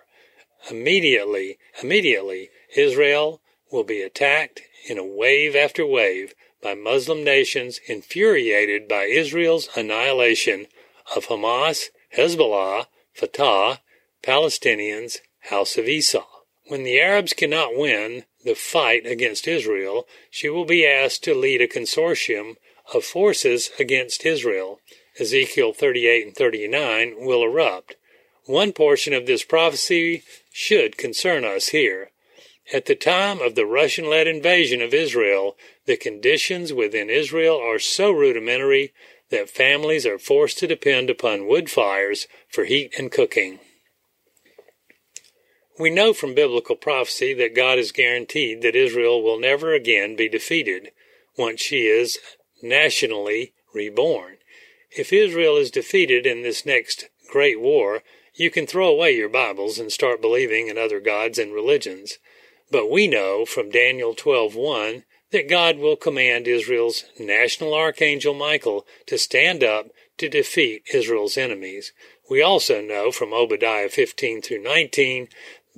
Immediately, 0.70 1.58
immediately, 1.82 2.50
Israel 2.76 3.42
will 3.72 3.84
be 3.84 4.02
attacked 4.02 4.62
in 4.88 4.98
a 4.98 5.04
wave 5.04 5.56
after 5.56 5.86
wave 5.86 6.34
by 6.62 6.74
Muslim 6.74 7.24
nations 7.24 7.80
infuriated 7.88 8.88
by 8.88 9.06
Israel's 9.06 9.70
annihilation 9.76 10.68
of 11.16 11.28
Hamas, 11.28 11.90
Hezbollah, 12.16 12.88
Fatah, 13.14 13.80
Palestinians, 14.24 15.18
House 15.50 15.78
of 15.78 15.88
Esau. 15.88 16.26
When 16.68 16.84
the 16.84 17.00
Arabs 17.00 17.34
cannot 17.34 17.76
win, 17.76 18.26
the 18.44 18.56
fight 18.56 19.06
against 19.06 19.48
Israel, 19.48 20.08
she 20.30 20.50
will 20.50 20.66
be 20.66 20.86
asked 20.86 21.24
to 21.24 21.34
lead 21.34 21.62
a 21.62 21.68
consortium 21.68 22.56
of 22.94 23.04
forces 23.04 23.70
against 23.80 24.26
Israel. 24.26 24.80
Ezekiel 25.20 25.74
38 25.74 26.28
and 26.28 26.36
39 26.36 27.16
will 27.20 27.44
erupt. 27.44 27.96
One 28.46 28.72
portion 28.72 29.14
of 29.14 29.26
this 29.26 29.44
prophecy 29.44 30.24
should 30.52 30.98
concern 30.98 31.44
us 31.46 31.70
here. 31.70 32.12
At 32.72 32.86
the 32.86 32.96
time 32.96 33.42
of 33.42 33.56
the 33.56 33.66
Russian 33.66 34.10
led 34.10 34.28
invasion 34.28 34.82
of 34.82 34.94
Israel, 34.94 35.58
the 35.86 35.98
conditions 35.98 36.72
within 36.72 37.10
Israel 37.10 37.58
are 37.58 37.80
so 37.80 38.12
rudimentary 38.12 38.94
that 39.30 39.50
families 39.50 40.06
are 40.06 40.20
forced 40.20 40.60
to 40.60 40.68
depend 40.68 41.10
upon 41.10 41.48
wood 41.48 41.70
fires 41.70 42.28
for 42.48 42.66
heat 42.66 42.94
and 42.98 43.12
cooking. 43.12 43.60
We 45.80 45.90
know 45.90 46.12
from 46.12 46.34
biblical 46.34 46.76
prophecy 46.76 47.34
that 47.36 47.56
God 47.56 47.78
has 47.78 47.94
guaranteed 47.94 48.62
that 48.64 48.76
Israel 48.76 49.24
will 49.24 49.40
never 49.40 49.74
again 49.74 50.18
be 50.18 50.28
defeated 50.28 50.92
once 51.38 51.62
she 51.62 51.88
is 51.88 52.20
nationally 52.62 53.54
reborn. 53.74 54.40
If 54.92 55.14
Israel 55.14 55.56
is 55.56 55.72
defeated 55.72 56.26
in 56.26 56.42
this 56.42 56.66
next 56.66 57.08
great 57.30 57.62
war, 57.62 58.04
you 58.36 58.52
can 58.52 58.68
throw 58.68 58.90
away 58.90 59.16
your 59.16 59.30
Bibles 59.30 59.80
and 59.80 59.90
start 59.90 60.20
believing 60.20 60.68
in 60.68 60.78
other 60.78 61.00
gods 61.00 61.40
and 61.40 61.54
religions. 61.54 62.18
But 62.70 62.92
we 62.92 63.08
know 63.08 63.46
from 63.46 63.70
Daniel 63.70 64.14
12:1 64.14 65.06
that 65.32 65.48
God 65.48 65.78
will 65.78 65.96
command 65.96 66.46
Israel's 66.46 67.06
national 67.18 67.74
archangel 67.74 68.34
Michael 68.34 68.86
to 69.06 69.18
stand 69.18 69.64
up 69.64 69.92
to 70.18 70.28
defeat 70.28 70.84
Israel's 70.94 71.38
enemies. 71.38 71.94
We 72.30 72.42
also 72.42 72.82
know 72.82 73.12
from 73.12 73.34
Obadiah 73.34 73.90
15 73.90 74.42
through 74.42 74.62
19 74.62 75.30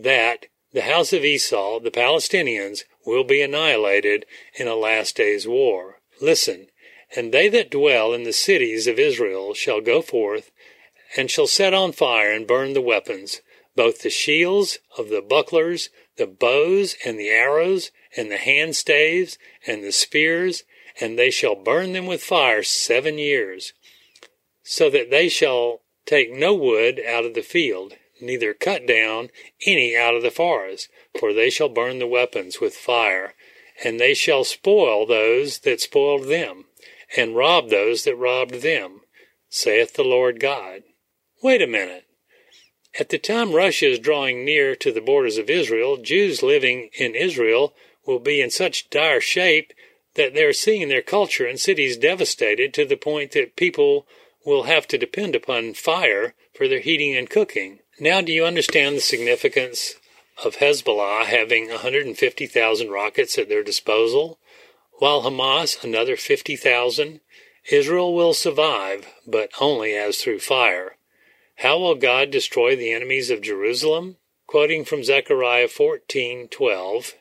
that 0.04 0.48
the 0.74 0.82
house 0.82 1.12
of 1.14 1.26
Esau, 1.26 1.80
the 1.80 1.92
Palestinians, 1.92 2.84
will 3.06 3.24
be 3.24 3.42
annihilated 3.42 4.26
in 4.56 4.68
a 4.68 4.76
last 4.76 5.18
days 5.18 5.48
war. 5.48 6.00
Listen, 6.22 6.68
and 7.16 7.34
they 7.34 7.50
that 7.50 7.72
dwell 7.72 8.14
in 8.14 8.24
the 8.24 8.34
cities 8.34 8.88
of 8.88 8.98
Israel 8.98 9.54
shall 9.54 9.82
go 9.82 10.02
forth, 10.02 10.52
and 11.18 11.30
shall 11.30 11.48
set 11.48 11.74
on 11.74 11.92
fire 11.92 12.32
and 12.32 12.48
burn 12.48 12.74
the 12.74 12.82
weapons, 12.82 13.42
both 13.76 14.02
the 14.02 14.10
shields 14.10 14.80
of 14.98 15.10
the 15.10 15.22
bucklers, 15.22 15.90
the 16.18 16.28
bows 16.28 16.96
and 17.06 17.20
the 17.20 17.30
arrows, 17.30 17.92
and 18.16 18.32
the 18.32 18.38
hand 18.38 18.76
staves, 18.76 19.38
and 19.68 19.84
the 19.84 19.92
spears, 19.92 20.64
and 21.00 21.18
they 21.18 21.32
shall 21.32 21.56
burn 21.56 21.94
them 21.94 22.06
with 22.06 22.24
fire 22.24 22.64
seven 22.64 23.18
years, 23.18 23.74
so 24.64 24.90
that 24.90 25.10
they 25.10 25.28
shall 25.28 25.82
take 26.06 26.32
no 26.32 26.54
wood 26.54 27.02
out 27.06 27.26
of 27.26 27.34
the 27.34 27.42
field, 27.42 27.96
neither 28.22 28.54
cut 28.54 28.86
down 28.86 29.30
any 29.66 29.96
out 29.96 30.16
of 30.16 30.24
the 30.24 30.32
forest, 30.32 30.90
for 31.20 31.34
they 31.34 31.50
shall 31.50 31.70
burn 31.70 32.00
the 32.00 32.08
weapons 32.08 32.60
with 32.60 32.76
fire, 32.76 33.34
and 33.84 34.00
they 34.00 34.14
shall 34.14 34.44
spoil 34.44 35.06
those 35.06 35.60
that 35.60 35.82
spoiled 35.82 36.28
them, 36.28 36.66
and 37.16 37.36
rob 37.36 37.70
those 37.70 38.04
that 38.04 38.16
robbed 38.16 38.56
them, 38.62 39.02
saith 39.50 39.94
the 39.94 40.04
Lord 40.04 40.40
God. 40.40 40.84
Wait 41.44 41.62
a 41.62 41.68
minute. 41.68 42.06
At 43.00 43.10
the 43.10 43.18
time 43.18 43.54
Russia 43.54 43.90
is 43.90 44.00
drawing 44.00 44.44
near 44.44 44.76
to 44.76 44.92
the 44.92 45.02
borders 45.02 45.38
of 45.38 45.50
Israel, 45.50 45.98
Jews 45.98 46.44
living 46.44 46.90
in 47.00 47.16
Israel 47.16 47.74
will 48.06 48.20
be 48.20 48.42
in 48.42 48.50
such 48.50 48.90
dire 48.90 49.22
shape 49.22 49.74
that 50.16 50.34
they're 50.34 50.54
seeing 50.54 50.90
their 50.90 51.02
culture 51.02 51.46
and 51.46 51.60
cities 51.60 51.98
devastated 51.98 52.74
to 52.74 52.86
the 52.86 52.98
point 52.98 53.32
that 53.32 53.56
people 53.56 54.06
will 54.46 54.64
have 54.64 54.88
to 54.88 54.98
depend 54.98 55.36
upon 55.36 55.74
fire 55.74 56.34
for 56.54 56.68
their 56.68 56.80
heating 56.80 57.16
and 57.16 57.30
cooking. 57.30 57.80
Now, 58.04 58.20
do 58.20 58.32
you 58.32 58.46
understand 58.46 58.96
the 58.96 59.02
significance 59.02 59.94
of 60.44 60.56
Hezbollah 60.56 61.26
having 61.26 61.70
150,000 61.70 62.90
rockets 62.90 63.38
at 63.38 63.48
their 63.48 63.62
disposal, 63.62 64.40
while 64.94 65.22
Hamas 65.22 65.84
another 65.84 66.18
50,000? 66.18 67.20
Israel 67.70 68.16
will 68.16 68.34
survive, 68.34 69.06
but 69.28 69.52
only 69.62 69.94
as 69.94 70.18
through 70.18 70.40
fire. 70.40 70.98
How 71.58 71.78
will 71.78 71.94
God 71.94 72.32
destroy 72.32 72.76
the 72.76 72.92
enemies 72.92 73.30
of 73.30 73.42
Jerusalem? 73.44 74.18
Quoting 74.48 74.84
from 74.84 75.04
Zechariah 75.04 75.68
14:12, 75.68 77.14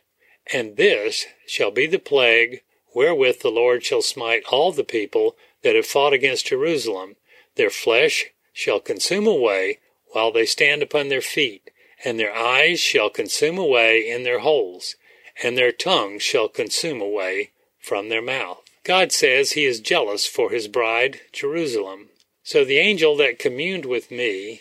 and 0.50 0.78
this 0.78 1.26
shall 1.46 1.70
be 1.70 1.87
the 1.87 1.99
plague 1.99 2.62
wherewith 2.94 3.40
the 3.40 3.50
Lord 3.50 3.84
shall 3.84 4.00
smite 4.00 4.44
all 4.44 4.72
the 4.72 4.82
people 4.82 5.37
that 5.60 5.76
have 5.76 5.87
fought 5.87 6.14
against 6.14 6.46
Jerusalem. 6.46 7.16
Their 7.56 7.68
flesh 7.68 8.30
shall 8.54 8.80
consume 8.80 9.26
away 9.26 9.78
while 10.12 10.32
they 10.32 10.46
stand 10.46 10.82
upon 10.82 11.08
their 11.08 11.20
feet, 11.20 11.70
and 12.04 12.18
their 12.18 12.34
eyes 12.34 12.80
shall 12.80 13.10
consume 13.10 13.58
away 13.58 14.08
in 14.08 14.22
their 14.22 14.40
holes, 14.40 14.96
and 15.42 15.56
their 15.56 15.72
tongues 15.72 16.22
shall 16.22 16.48
consume 16.48 17.00
away 17.00 17.50
from 17.78 18.08
their 18.08 18.22
mouth. 18.22 18.62
God 18.84 19.12
says 19.12 19.52
he 19.52 19.64
is 19.64 19.80
jealous 19.80 20.26
for 20.26 20.50
his 20.50 20.68
bride, 20.68 21.20
Jerusalem. 21.32 22.08
So 22.42 22.64
the 22.64 22.78
angel 22.78 23.16
that 23.16 23.38
communed 23.38 23.84
with 23.84 24.10
me 24.10 24.60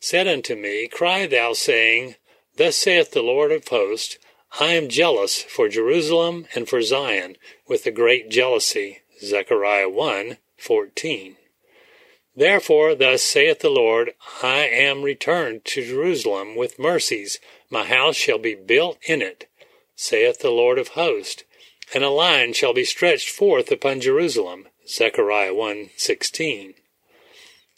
said 0.00 0.26
unto 0.26 0.54
me, 0.54 0.88
Cry 0.88 1.26
thou, 1.26 1.52
saying, 1.52 2.16
Thus 2.56 2.76
saith 2.76 3.12
the 3.12 3.22
Lord 3.22 3.52
of 3.52 3.68
hosts, 3.68 4.18
I 4.58 4.72
am 4.72 4.88
jealous 4.88 5.42
for 5.42 5.68
Jerusalem 5.68 6.46
and 6.54 6.68
for 6.68 6.82
Zion 6.82 7.36
with 7.68 7.86
a 7.86 7.90
great 7.92 8.30
jealousy. 8.30 8.98
Zechariah 9.22 9.88
1 9.88 10.38
14. 10.56 11.36
Therefore, 12.36 12.94
thus 12.94 13.22
saith 13.22 13.58
the 13.58 13.70
Lord, 13.70 14.14
I 14.42 14.66
am 14.66 15.02
returned 15.02 15.64
to 15.66 15.84
Jerusalem 15.84 16.54
with 16.54 16.78
mercies. 16.78 17.40
My 17.68 17.84
house 17.84 18.16
shall 18.16 18.38
be 18.38 18.54
built 18.54 18.98
in 19.02 19.20
it, 19.20 19.48
saith 19.96 20.38
the 20.38 20.50
Lord 20.50 20.78
of 20.78 20.88
hosts, 20.88 21.44
and 21.92 22.04
a 22.04 22.10
line 22.10 22.52
shall 22.52 22.72
be 22.72 22.84
stretched 22.84 23.28
forth 23.28 23.70
upon 23.72 24.00
Jerusalem. 24.00 24.68
Zechariah 24.88 25.54
1 25.54 25.90
16. 25.96 26.74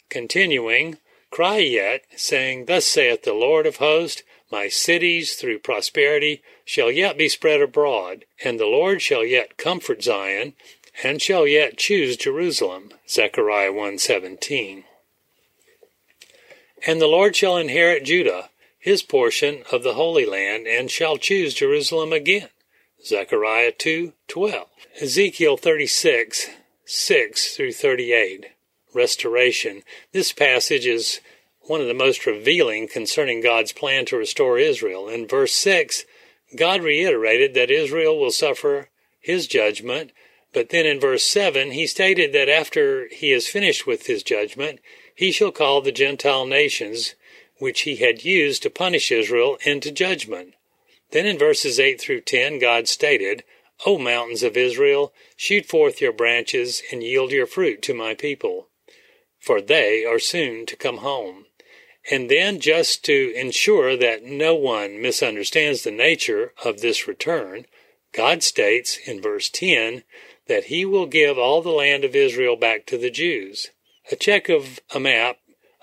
Continuing, 0.09 0.97
cry 1.31 1.57
yet, 1.57 2.03
saying, 2.15 2.65
Thus 2.65 2.85
saith 2.85 3.23
the 3.23 3.33
Lord 3.33 3.65
of 3.65 3.77
hosts, 3.77 4.21
My 4.51 4.67
cities 4.67 5.35
through 5.35 5.59
prosperity 5.59 6.43
shall 6.63 6.91
yet 6.91 7.17
be 7.17 7.27
spread 7.27 7.61
abroad, 7.61 8.25
and 8.43 8.59
the 8.59 8.67
Lord 8.67 9.01
shall 9.01 9.25
yet 9.25 9.57
comfort 9.57 10.03
Zion, 10.03 10.53
and 11.01 11.21
shall 11.21 11.47
yet 11.47 11.77
choose 11.77 12.17
Jerusalem. 12.17 12.93
Zechariah 13.07 13.71
1:17. 13.71 14.83
And 16.85 16.99
the 17.01 17.07
Lord 17.07 17.35
shall 17.35 17.57
inherit 17.57 18.03
Judah, 18.03 18.49
his 18.77 19.01
portion 19.01 19.63
of 19.71 19.83
the 19.83 19.93
Holy 19.93 20.25
Land, 20.25 20.67
and 20.67 20.91
shall 20.91 21.17
choose 21.17 21.53
Jerusalem 21.53 22.11
again. 22.11 22.49
Zechariah 23.03 23.71
2:12. 23.71 24.67
Ezekiel 25.01 25.57
36, 25.57 26.49
6 26.85 27.55
through 27.55 27.71
38 27.71 28.47
restoration. 28.93 29.83
This 30.11 30.31
passage 30.31 30.85
is 30.85 31.19
one 31.61 31.81
of 31.81 31.87
the 31.87 31.93
most 31.93 32.25
revealing 32.25 32.87
concerning 32.87 33.41
God's 33.41 33.71
plan 33.71 34.05
to 34.05 34.17
restore 34.17 34.59
Israel. 34.59 35.07
In 35.09 35.27
verse 35.27 35.53
6, 35.53 36.05
God 36.55 36.81
reiterated 36.81 37.53
that 37.53 37.71
Israel 37.71 38.19
will 38.19 38.31
suffer 38.31 38.89
his 39.19 39.47
judgment, 39.47 40.11
but 40.53 40.69
then 40.69 40.85
in 40.85 40.99
verse 40.99 41.25
7, 41.25 41.71
he 41.71 41.87
stated 41.87 42.33
that 42.33 42.49
after 42.49 43.07
he 43.11 43.31
is 43.31 43.47
finished 43.47 43.87
with 43.87 44.05
his 44.05 44.23
judgment, 44.23 44.79
he 45.15 45.31
shall 45.31 45.51
call 45.51 45.81
the 45.81 45.91
Gentile 45.91 46.45
nations, 46.45 47.15
which 47.59 47.81
he 47.81 47.97
had 47.97 48.23
used 48.23 48.63
to 48.63 48.69
punish 48.69 49.11
Israel, 49.11 49.57
into 49.65 49.91
judgment. 49.91 50.53
Then 51.11 51.25
in 51.25 51.37
verses 51.37 51.79
8 51.79 51.99
through 51.99 52.21
10, 52.21 52.59
God 52.59 52.87
stated, 52.87 53.43
O 53.85 53.97
mountains 53.97 54.43
of 54.43 54.55
Israel, 54.55 55.13
shoot 55.35 55.65
forth 55.65 56.01
your 56.01 56.13
branches 56.13 56.81
and 56.91 57.03
yield 57.03 57.31
your 57.31 57.47
fruit 57.47 57.81
to 57.83 57.93
my 57.93 58.13
people 58.13 58.67
for 59.43 59.59
they 59.59 60.05
are 60.05 60.19
soon 60.19 60.65
to 60.65 60.77
come 60.77 60.99
home. 60.99 61.45
And 62.09 62.31
then, 62.31 62.59
just 62.59 63.03
to 63.05 63.33
ensure 63.35 63.97
that 63.97 64.23
no 64.23 64.55
one 64.55 65.01
misunderstands 65.01 65.83
the 65.83 65.91
nature 65.91 66.53
of 66.63 66.79
this 66.79 67.07
return, 67.07 67.65
God 68.13 68.41
states 68.41 68.97
in 69.05 69.21
verse 69.21 69.49
10 69.49 70.03
that 70.47 70.65
he 70.65 70.85
will 70.85 71.05
give 71.05 71.37
all 71.37 71.61
the 71.61 71.69
land 71.69 72.03
of 72.03 72.15
Israel 72.15 72.55
back 72.55 72.85
to 72.87 72.97
the 72.97 73.11
Jews. 73.11 73.69
A 74.11 74.15
check 74.15 74.49
of 74.49 74.79
a 74.93 74.99
map 74.99 75.37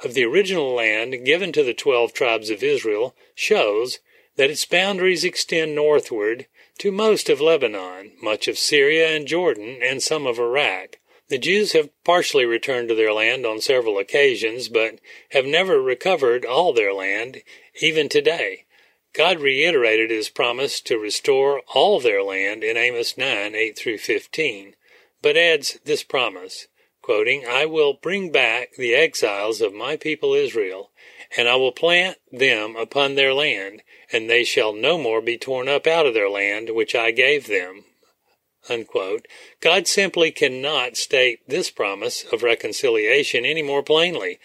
of 0.04 0.14
the 0.14 0.24
original 0.24 0.74
land 0.74 1.24
given 1.24 1.52
to 1.52 1.62
the 1.62 1.74
twelve 1.74 2.12
tribes 2.12 2.50
of 2.50 2.62
Israel 2.62 3.14
shows 3.34 3.98
that 4.36 4.50
its 4.50 4.64
boundaries 4.64 5.24
extend 5.24 5.74
northward 5.74 6.46
to 6.78 6.92
most 6.92 7.28
of 7.28 7.40
Lebanon, 7.40 8.12
much 8.22 8.48
of 8.48 8.58
Syria 8.58 9.14
and 9.14 9.26
Jordan, 9.26 9.80
and 9.82 10.02
some 10.02 10.26
of 10.26 10.38
Iraq. 10.38 10.96
The 11.28 11.38
Jews 11.38 11.72
have 11.72 11.90
partially 12.04 12.44
returned 12.44 12.88
to 12.88 12.94
their 12.94 13.12
land 13.12 13.46
on 13.46 13.60
several 13.60 13.98
occasions, 13.98 14.68
but 14.68 14.98
have 15.30 15.44
never 15.44 15.80
recovered 15.80 16.44
all 16.44 16.72
their 16.72 16.92
land, 16.92 17.42
even 17.80 18.08
today. 18.08 18.64
God 19.12 19.40
reiterated 19.40 20.10
his 20.10 20.28
promise 20.28 20.80
to 20.82 20.98
restore 20.98 21.62
all 21.74 21.98
their 21.98 22.22
land 22.22 22.62
in 22.62 22.76
Amos 22.76 23.18
9 23.18 23.54
8 23.54 23.76
through 23.76 23.98
15, 23.98 24.74
but 25.20 25.36
adds 25.36 25.78
this 25.84 26.04
promise, 26.04 26.68
quoting, 27.02 27.44
I 27.44 27.66
will 27.66 27.94
bring 27.94 28.30
back 28.30 28.76
the 28.76 28.94
exiles 28.94 29.60
of 29.60 29.74
my 29.74 29.96
people 29.96 30.32
Israel, 30.34 30.92
and 31.36 31.48
I 31.48 31.56
will 31.56 31.72
plant 31.72 32.18
them 32.30 32.76
upon 32.76 33.14
their 33.14 33.34
land, 33.34 33.82
and 34.12 34.30
they 34.30 34.44
shall 34.44 34.72
no 34.72 34.96
more 34.96 35.20
be 35.20 35.36
torn 35.36 35.68
up 35.68 35.86
out 35.86 36.06
of 36.06 36.14
their 36.14 36.30
land 36.30 36.70
which 36.70 36.94
I 36.94 37.10
gave 37.10 37.48
them. 37.48 37.84
Unquote. 38.68 39.26
God 39.60 39.88
simply 39.88 40.30
cannot 40.30 40.96
state 40.96 41.40
this 41.48 41.70
promise 41.70 42.24
of 42.30 42.42
reconciliation 42.42 43.44
any 43.44 43.62
more 43.62 43.82
plainly. 43.82 44.38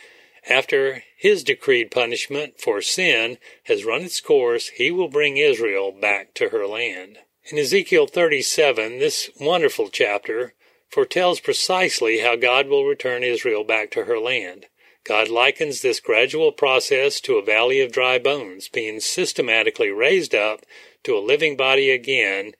After 0.49 1.03
his 1.17 1.43
decreed 1.43 1.91
punishment 1.91 2.59
for 2.59 2.81
sin 2.81 3.37
has 3.63 3.85
run 3.85 4.03
its 4.03 4.21
course, 4.21 4.69
he 4.69 4.91
will 4.91 5.07
bring 5.07 5.37
Israel 5.37 5.91
back 5.91 6.33
to 6.35 6.49
her 6.49 6.67
land. 6.67 7.17
In 7.45 7.57
Ezekiel 7.57 8.07
37, 8.07 8.99
this 8.99 9.29
wonderful 9.39 9.89
chapter 9.89 10.53
foretells 10.89 11.39
precisely 11.39 12.19
how 12.19 12.35
God 12.35 12.67
will 12.67 12.85
return 12.85 13.23
Israel 13.23 13.63
back 13.63 13.91
to 13.91 14.05
her 14.05 14.19
land. 14.19 14.67
God 15.03 15.29
likens 15.29 15.81
this 15.81 15.99
gradual 15.99 16.51
process 16.51 17.19
to 17.21 17.37
a 17.37 17.45
valley 17.45 17.79
of 17.81 17.91
dry 17.91 18.17
bones 18.17 18.67
being 18.67 18.99
systematically 18.99 19.89
raised 19.89 20.33
up 20.33 20.61
to 21.03 21.15
a 21.15 21.19
living 21.19 21.55
body 21.55 21.91
again 21.91 22.53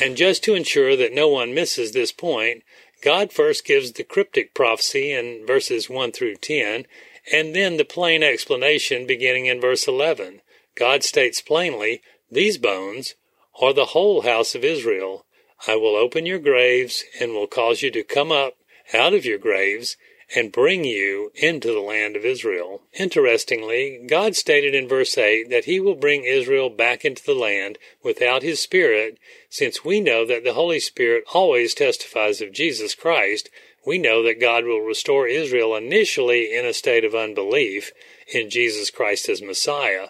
and 0.00 0.16
just 0.16 0.42
to 0.44 0.54
ensure 0.54 0.96
that 0.96 1.12
no 1.12 1.28
one 1.28 1.54
misses 1.54 1.92
this 1.92 2.12
point, 2.12 2.62
God 3.00 3.32
first 3.32 3.64
gives 3.64 3.92
the 3.92 4.02
cryptic 4.02 4.54
prophecy 4.54 5.12
in 5.12 5.46
verses 5.46 5.88
1 5.88 6.12
through 6.12 6.36
10, 6.36 6.86
and 7.32 7.54
then 7.54 7.76
the 7.76 7.84
plain 7.84 8.22
explanation 8.22 9.06
beginning 9.06 9.46
in 9.46 9.60
verse 9.60 9.86
11. 9.86 10.40
God 10.74 11.02
states 11.02 11.40
plainly, 11.40 12.02
These 12.30 12.58
bones 12.58 13.14
are 13.60 13.72
the 13.72 13.86
whole 13.86 14.22
house 14.22 14.54
of 14.54 14.64
Israel. 14.64 15.26
I 15.66 15.76
will 15.76 15.96
open 15.96 16.26
your 16.26 16.38
graves 16.38 17.04
and 17.20 17.32
will 17.32 17.48
cause 17.48 17.82
you 17.82 17.90
to 17.90 18.04
come 18.04 18.30
up 18.30 18.54
out 18.94 19.12
of 19.12 19.24
your 19.24 19.38
graves 19.38 19.96
and 20.34 20.52
bring 20.52 20.84
you 20.84 21.32
into 21.34 21.72
the 21.72 21.80
land 21.80 22.14
of 22.14 22.24
Israel. 22.24 22.82
Interestingly, 22.92 24.04
God 24.06 24.36
stated 24.36 24.74
in 24.74 24.86
verse 24.86 25.16
8 25.16 25.48
that 25.50 25.64
he 25.64 25.80
will 25.80 25.94
bring 25.94 26.24
Israel 26.24 26.68
back 26.68 27.04
into 27.04 27.24
the 27.24 27.34
land 27.34 27.78
without 28.02 28.42
his 28.42 28.60
Spirit, 28.60 29.18
since 29.48 29.84
we 29.84 30.00
know 30.00 30.26
that 30.26 30.44
the 30.44 30.52
Holy 30.52 30.80
Spirit 30.80 31.24
always 31.32 31.72
testifies 31.72 32.40
of 32.40 32.52
Jesus 32.52 32.94
Christ 32.94 33.48
we 33.86 33.98
know 33.98 34.22
that 34.22 34.40
God 34.40 34.64
will 34.64 34.80
restore 34.80 35.26
Israel 35.26 35.74
initially 35.74 36.54
in 36.54 36.66
a 36.66 36.72
state 36.72 37.04
of 37.04 37.14
unbelief 37.14 37.92
in 38.32 38.50
Jesus 38.50 38.90
Christ 38.90 39.28
as 39.28 39.40
Messiah. 39.40 40.08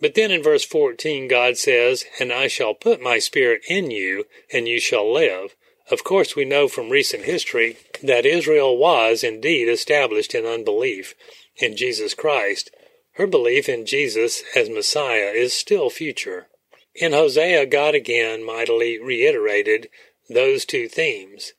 But 0.00 0.14
then 0.14 0.30
in 0.30 0.42
verse 0.42 0.64
14, 0.64 1.28
God 1.28 1.56
says, 1.56 2.04
And 2.18 2.32
I 2.32 2.48
shall 2.48 2.74
put 2.74 3.00
my 3.00 3.18
spirit 3.18 3.62
in 3.68 3.90
you, 3.90 4.26
and 4.52 4.66
you 4.66 4.80
shall 4.80 5.12
live. 5.12 5.54
Of 5.90 6.04
course, 6.04 6.34
we 6.34 6.44
know 6.44 6.68
from 6.68 6.90
recent 6.90 7.24
history 7.24 7.76
that 8.02 8.26
Israel 8.26 8.76
was 8.76 9.22
indeed 9.22 9.68
established 9.68 10.34
in 10.34 10.46
unbelief 10.46 11.14
in 11.56 11.76
Jesus 11.76 12.14
Christ. 12.14 12.70
Her 13.12 13.26
belief 13.26 13.68
in 13.68 13.86
Jesus 13.86 14.42
as 14.56 14.70
Messiah 14.70 15.30
is 15.34 15.52
still 15.52 15.90
future. 15.90 16.48
In 16.94 17.12
Hosea, 17.12 17.66
God 17.66 17.94
again 17.94 18.44
mightily 18.44 18.98
reiterated 18.98 19.88
those 20.28 20.64
two 20.64 20.88
themes 20.88 21.52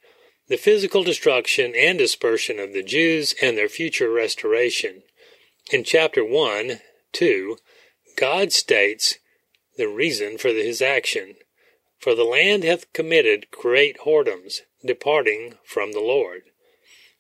the 0.48 0.58
physical 0.58 1.04
destruction 1.04 1.74
and 1.76 1.98
dispersion 1.98 2.60
of 2.60 2.74
the 2.74 2.84
Jews 2.84 3.34
and 3.42 3.58
their 3.58 3.70
future 3.70 4.12
restoration. 4.12 5.04
In 5.72 5.84
chapter 5.84 6.24
1, 6.26 6.80
2, 7.14 7.58
God 8.18 8.52
states 8.52 9.20
the 9.78 9.88
reason 9.88 10.38
for 10.38 10.50
his 10.50 10.82
action. 10.82 11.36
For 12.00 12.14
the 12.14 12.26
land 12.26 12.64
hath 12.64 12.92
committed 12.92 13.48
great 13.52 14.00
whoredoms, 14.00 14.60
departing 14.86 15.56
from 15.64 15.94
the 15.94 16.02
Lord. 16.02 16.44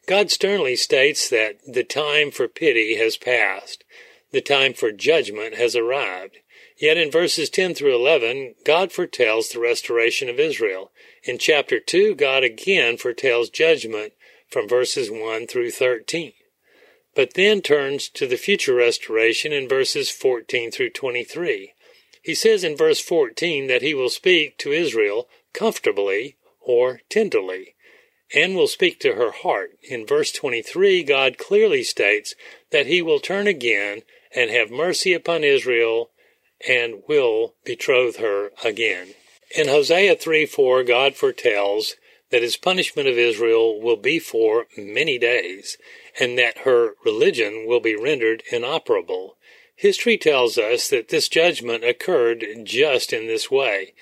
God 0.05 0.29
sternly 0.29 0.75
states 0.75 1.29
that 1.29 1.59
the 1.65 1.85
time 1.85 2.29
for 2.29 2.49
pity 2.49 2.97
has 2.97 3.15
passed, 3.15 3.85
the 4.31 4.41
time 4.41 4.73
for 4.73 4.91
judgment 4.91 5.55
has 5.55 5.75
arrived. 5.75 6.39
Yet 6.77 6.97
in 6.97 7.09
verses 7.09 7.49
10 7.49 7.75
through 7.75 7.95
11, 7.95 8.55
God 8.65 8.91
foretells 8.91 9.49
the 9.49 9.61
restoration 9.61 10.27
of 10.27 10.39
Israel. 10.39 10.91
In 11.25 11.37
chapter 11.37 11.79
2, 11.79 12.15
God 12.15 12.43
again 12.43 12.97
foretells 12.97 13.49
judgment 13.49 14.11
from 14.49 14.67
verses 14.67 15.09
1 15.09 15.47
through 15.47 15.71
13, 15.71 16.33
but 17.15 17.35
then 17.35 17.61
turns 17.61 18.09
to 18.09 18.27
the 18.27 18.35
future 18.35 18.75
restoration 18.75 19.53
in 19.53 19.69
verses 19.69 20.09
14 20.09 20.69
through 20.69 20.89
23. 20.89 21.73
He 22.21 22.35
says 22.35 22.65
in 22.65 22.75
verse 22.75 22.99
14 22.99 23.67
that 23.67 23.81
he 23.81 23.93
will 23.93 24.09
speak 24.09 24.57
to 24.57 24.73
Israel 24.73 25.29
comfortably 25.53 26.35
or 26.59 26.99
tenderly, 27.09 27.75
and 28.35 28.55
will 28.55 28.67
speak 28.67 28.99
to 28.99 29.13
her 29.13 29.31
heart. 29.31 29.77
In 29.81 30.05
verse 30.05 30.31
23, 30.33 31.03
God 31.03 31.37
clearly 31.37 31.83
states 31.83 32.35
that 32.71 32.87
he 32.87 33.01
will 33.01 33.19
turn 33.19 33.47
again 33.47 34.01
and 34.35 34.49
have 34.49 34.71
mercy 34.71 35.13
upon 35.13 35.45
Israel 35.45 36.09
and 36.67 37.03
will 37.07 37.53
betroth 37.63 38.17
her 38.17 38.51
again. 38.63 39.15
In 39.55 39.67
Hosea 39.67 40.15
3 40.15 40.47
4, 40.47 40.83
God 40.83 41.15
foretells 41.15 41.95
that 42.31 42.41
his 42.41 42.57
punishment 42.57 43.07
of 43.07 43.19
Israel 43.19 43.79
will 43.79 43.97
be 43.97 44.17
for 44.17 44.65
many 44.75 45.19
days, 45.19 45.77
and 46.19 46.39
that 46.39 46.59
her 46.59 46.95
religion 47.05 47.65
will 47.67 47.79
be 47.79 47.95
rendered 47.95 48.41
inoperable. 48.51 49.37
History 49.75 50.17
tells 50.17 50.57
us 50.57 50.87
that 50.89 51.09
this 51.09 51.29
judgment 51.29 51.83
occurred 51.83 52.45
just 52.63 53.13
in 53.13 53.27
this 53.27 53.51
way. 53.51 53.93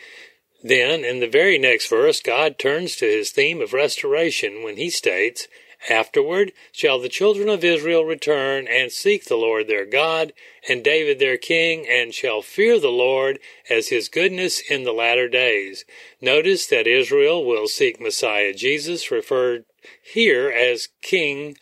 Then, 0.63 1.03
in 1.03 1.19
the 1.19 1.27
very 1.27 1.57
next 1.57 1.89
verse, 1.89 2.21
God 2.21 2.57
turns 2.57 2.95
to 2.97 3.05
his 3.05 3.31
theme 3.31 3.59
of 3.59 3.73
restoration 3.73 4.63
when 4.63 4.77
he 4.77 4.89
states, 4.89 5.49
Afterward 5.89 6.53
shall 6.71 6.99
the 6.99 7.09
children 7.09 7.49
of 7.49 7.63
Israel 7.63 8.05
return 8.05 8.67
and 8.67 8.91
seek 8.91 9.25
the 9.25 9.35
Lord 9.35 9.67
their 9.67 9.85
God, 9.85 10.31
and 10.69 10.83
David 10.83 11.17
their 11.17 11.37
king, 11.37 11.87
and 11.87 12.13
shall 12.13 12.43
fear 12.43 12.79
the 12.79 12.89
Lord 12.89 13.39
as 13.69 13.87
his 13.87 14.07
goodness 14.07 14.59
in 14.59 14.83
the 14.83 14.93
latter 14.93 15.27
days. 15.27 15.83
Notice 16.21 16.67
that 16.67 16.85
Israel 16.85 17.43
will 17.43 17.67
seek 17.67 17.99
Messiah 17.99 18.53
Jesus, 18.53 19.09
referred 19.09 19.65
here 20.03 20.49
as 20.49 20.89
King 21.01 21.57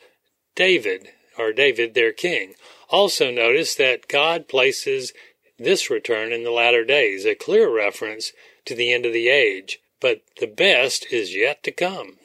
David, 0.55 1.10
or 1.38 1.53
David 1.53 1.93
their 1.93 2.12
king. 2.12 2.55
Also 2.89 3.32
notice 3.32 3.73
that 3.75 4.10
God 4.10 4.49
places 4.49 5.13
this 5.58 5.89
return 5.89 6.34
in 6.34 6.43
the 6.43 6.51
latter 6.51 6.84
days, 6.84 7.25
a 7.25 7.36
clear 7.36 7.73
reference 7.73 8.34
to 8.65 8.75
the 8.75 8.91
end 8.91 9.05
of 9.05 9.13
the 9.13 9.29
age, 9.29 9.79
but 10.01 10.23
the 10.39 10.47
best 10.47 11.05
is 11.12 11.36
yet 11.36 11.63
to 11.63 11.71
come. 11.71 12.18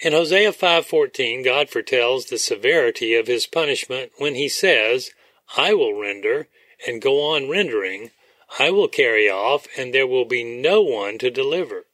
In 0.00 0.12
Hosea 0.12 0.52
5:14, 0.52 1.42
God 1.42 1.68
foretells 1.68 2.26
the 2.26 2.38
severity 2.38 3.14
of 3.14 3.26
his 3.26 3.46
punishment 3.46 4.12
when 4.16 4.36
he 4.36 4.48
says, 4.48 5.10
"I 5.56 5.74
will 5.74 5.94
render 5.94 6.46
and 6.86 7.02
go 7.02 7.20
on 7.20 7.48
rendering, 7.48 8.12
I 8.60 8.70
will 8.70 8.86
carry 8.86 9.28
off 9.28 9.66
and 9.76 9.92
there 9.92 10.06
will 10.06 10.24
be 10.24 10.44
no 10.44 10.82
one 10.82 11.18
to 11.18 11.30
deliver." 11.30 11.86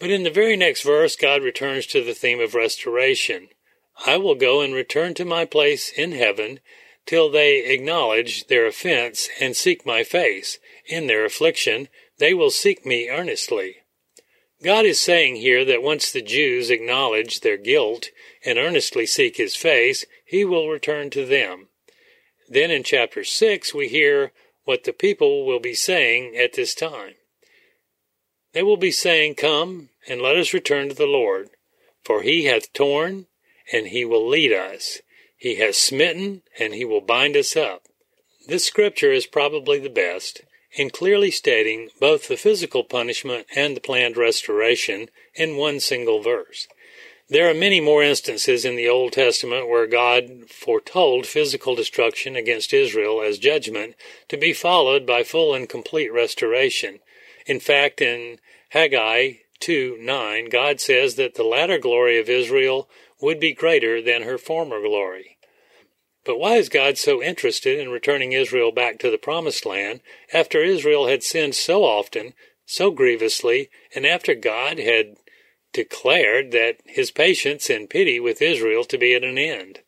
But 0.00 0.10
in 0.10 0.24
the 0.24 0.30
very 0.30 0.56
next 0.56 0.82
verse, 0.82 1.14
God 1.14 1.44
returns 1.44 1.86
to 1.88 2.02
the 2.02 2.14
theme 2.14 2.40
of 2.40 2.56
restoration. 2.56 3.50
I 4.04 4.16
will 4.16 4.34
go 4.34 4.60
and 4.60 4.74
return 4.74 5.14
to 5.14 5.24
my 5.24 5.44
place 5.44 5.92
in 5.92 6.10
heaven 6.10 6.58
till 7.06 7.28
they 7.28 7.58
acknowledge 7.58 8.48
their 8.48 8.66
offense 8.66 9.28
and 9.38 9.56
seek 9.56 9.86
my 9.86 10.02
face. 10.02 10.58
In 10.86 11.06
their 11.06 11.24
affliction, 11.24 11.88
they 12.18 12.34
will 12.34 12.50
seek 12.50 12.84
me 12.84 13.08
earnestly. 13.08 13.81
God 14.62 14.84
is 14.84 15.00
saying 15.00 15.36
here 15.36 15.64
that 15.64 15.82
once 15.82 16.12
the 16.12 16.22
Jews 16.22 16.70
acknowledge 16.70 17.40
their 17.40 17.56
guilt 17.56 18.10
and 18.44 18.58
earnestly 18.58 19.06
seek 19.06 19.36
his 19.36 19.56
face, 19.56 20.04
he 20.24 20.44
will 20.44 20.68
return 20.68 21.10
to 21.10 21.26
them. 21.26 21.68
Then 22.48 22.70
in 22.70 22.84
chapter 22.84 23.24
6, 23.24 23.74
we 23.74 23.88
hear 23.88 24.32
what 24.64 24.84
the 24.84 24.92
people 24.92 25.44
will 25.44 25.58
be 25.58 25.74
saying 25.74 26.36
at 26.36 26.52
this 26.52 26.74
time. 26.74 27.14
They 28.52 28.62
will 28.62 28.76
be 28.76 28.92
saying, 28.92 29.34
Come 29.34 29.88
and 30.08 30.20
let 30.20 30.36
us 30.36 30.54
return 30.54 30.88
to 30.88 30.94
the 30.94 31.06
Lord, 31.06 31.50
for 32.04 32.22
he 32.22 32.44
hath 32.44 32.72
torn 32.72 33.26
and 33.72 33.88
he 33.88 34.04
will 34.04 34.28
lead 34.28 34.52
us. 34.52 34.98
He 35.36 35.56
has 35.56 35.76
smitten, 35.76 36.42
and 36.58 36.74
he 36.74 36.84
will 36.84 37.00
bind 37.00 37.36
us 37.36 37.56
up. 37.56 37.82
This 38.46 38.64
scripture 38.64 39.12
is 39.12 39.26
probably 39.26 39.78
the 39.78 39.90
best 39.90 40.42
in 40.74 40.90
clearly 40.90 41.30
stating 41.30 41.90
both 42.00 42.28
the 42.28 42.36
physical 42.36 42.84
punishment 42.84 43.46
and 43.54 43.76
the 43.76 43.80
planned 43.80 44.16
restoration 44.16 45.08
in 45.34 45.56
one 45.56 45.80
single 45.80 46.22
verse. 46.22 46.66
There 47.28 47.48
are 47.48 47.54
many 47.54 47.80
more 47.80 48.02
instances 48.02 48.64
in 48.64 48.76
the 48.76 48.88
Old 48.88 49.12
Testament 49.12 49.68
where 49.68 49.86
God 49.86 50.50
foretold 50.50 51.26
physical 51.26 51.74
destruction 51.74 52.36
against 52.36 52.74
Israel 52.74 53.22
as 53.22 53.38
judgment 53.38 53.94
to 54.28 54.36
be 54.36 54.52
followed 54.52 55.06
by 55.06 55.22
full 55.22 55.54
and 55.54 55.68
complete 55.68 56.12
restoration. 56.12 56.98
In 57.46 57.58
fact, 57.58 58.02
in 58.02 58.38
Haggai 58.70 59.34
2 59.60 59.96
9, 60.00 60.48
God 60.50 60.80
says 60.80 61.14
that 61.14 61.34
the 61.34 61.42
latter 61.42 61.78
glory 61.78 62.18
of 62.18 62.28
Israel 62.28 62.88
would 63.20 63.40
be 63.40 63.54
greater 63.54 64.02
than 64.02 64.22
her 64.22 64.36
former 64.36 64.80
glory. 64.82 65.31
But 66.24 66.38
why 66.38 66.56
is 66.56 66.68
God 66.68 66.98
so 66.98 67.22
interested 67.22 67.78
in 67.78 67.90
returning 67.90 68.32
Israel 68.32 68.70
back 68.70 68.98
to 69.00 69.10
the 69.10 69.18
promised 69.18 69.66
land 69.66 70.00
after 70.32 70.62
Israel 70.62 71.08
had 71.08 71.22
sinned 71.22 71.54
so 71.54 71.84
often, 71.84 72.34
so 72.64 72.90
grievously, 72.90 73.70
and 73.94 74.06
after 74.06 74.34
God 74.34 74.78
had 74.78 75.16
declared 75.72 76.52
that 76.52 76.76
his 76.84 77.10
patience 77.10 77.68
and 77.68 77.90
pity 77.90 78.20
with 78.20 78.42
Israel 78.42 78.84
to 78.84 78.98
be 78.98 79.14
at 79.14 79.24
an 79.24 79.38
end? 79.38 79.80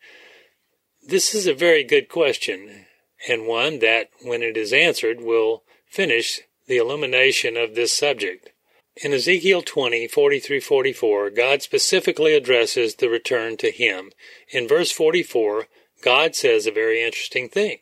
This 1.07 1.35
is 1.35 1.47
a 1.47 1.55
very 1.55 1.85
good 1.85 2.09
question, 2.09 2.87
and 3.29 3.47
one 3.47 3.79
that, 3.81 4.09
when 4.23 4.42
it 4.42 4.57
is 4.57 4.73
answered, 4.73 5.20
will 5.20 5.62
finish 5.87 6.40
the 6.66 6.79
illumination 6.79 7.57
of 7.57 7.75
this 7.75 7.92
subject. 7.92 8.51
In 8.97 9.12
Ezekiel 9.12 9.62
20, 9.62 10.09
40 10.09 10.61
44, 10.61 11.31
God 11.31 11.62
specifically 11.62 12.35
addresses 12.35 12.94
the 12.94 13.09
return 13.09 13.57
to 13.59 13.70
Him. 13.70 14.12
In 14.51 14.66
verse 14.66 14.90
44, 14.90 15.66
God 16.05 16.37
says 16.37 16.67
a 16.67 16.71
very 16.71 17.03
interesting 17.03 17.49
thing. 17.49 17.79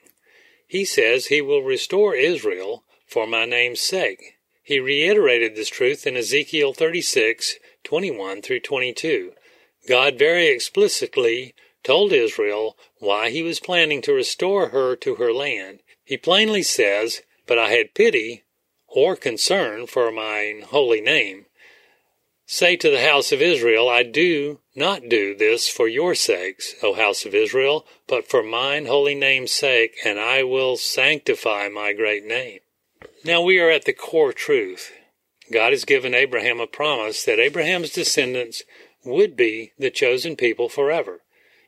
He 0.69 0.85
says 0.85 1.27
He 1.27 1.41
will 1.41 1.65
restore 1.65 2.15
Israel 2.15 2.85
for 3.05 3.27
my 3.27 3.47
name's 3.47 3.81
sake. 3.81 4.37
He 4.63 4.79
reiterated 4.79 5.57
this 5.57 5.69
truth 5.69 6.07
in 6.07 6.17
Ezekiel 6.17 6.73
36, 6.73 7.57
21 7.83 8.41
through 8.41 8.61
22. 8.61 9.33
God 9.89 10.21
very 10.21 10.47
explicitly 10.47 11.53
told 11.83 12.13
Israel 12.13 12.77
why 13.01 13.31
He 13.31 13.43
was 13.43 13.59
planning 13.59 14.01
to 14.03 14.13
restore 14.13 14.69
her 14.69 14.95
to 14.95 15.17
her 15.17 15.33
land. 15.33 15.81
He 16.05 16.17
plainly 16.17 16.63
says, 16.63 17.23
But 17.49 17.59
I 17.59 17.71
had 17.71 17.93
pity 17.93 18.45
or 18.87 19.17
concern 19.17 19.89
for 19.89 20.13
mine 20.13 20.63
holy 20.63 21.01
name. 21.01 21.47
Say 22.47 22.77
to 22.77 22.89
the 22.89 23.03
house 23.03 23.33
of 23.33 23.43
Israel, 23.43 23.89
I 23.89 24.05
do 24.05 24.61
not 24.75 25.09
do 25.09 25.35
this 25.35 25.69
for 25.69 25.87
your 25.87 26.15
sakes, 26.15 26.75
O 26.83 26.95
house 26.95 27.25
of 27.25 27.35
Israel, 27.35 27.87
but 28.07 28.29
for 28.29 28.43
mine 28.43 28.87
holy 28.87 29.15
name's 29.15 29.53
sake, 29.53 29.97
and 30.05 30.19
I 30.19 30.43
will 30.43 30.77
sanctify 30.77 31.69
my 31.69 31.93
great 31.93 32.25
name. 32.25 32.61
Now 33.25 33.43
we 33.43 33.59
are 33.59 33.71
at 33.71 33.85
the 33.85 33.93
core 33.93 34.33
truth. 34.33 34.93
God 35.53 35.73
has 35.73 35.85
given 35.85 36.15
Abraham 36.15 36.61
a 36.61 36.67
promise 36.67 37.25
that 37.25 37.39
Abraham's 37.39 37.91
descendants 37.91 38.63
would 39.05 39.37
be 39.37 39.73
the 39.79 39.91
chosen 39.91 40.37
people 40.37 40.69
forever. 40.69 41.21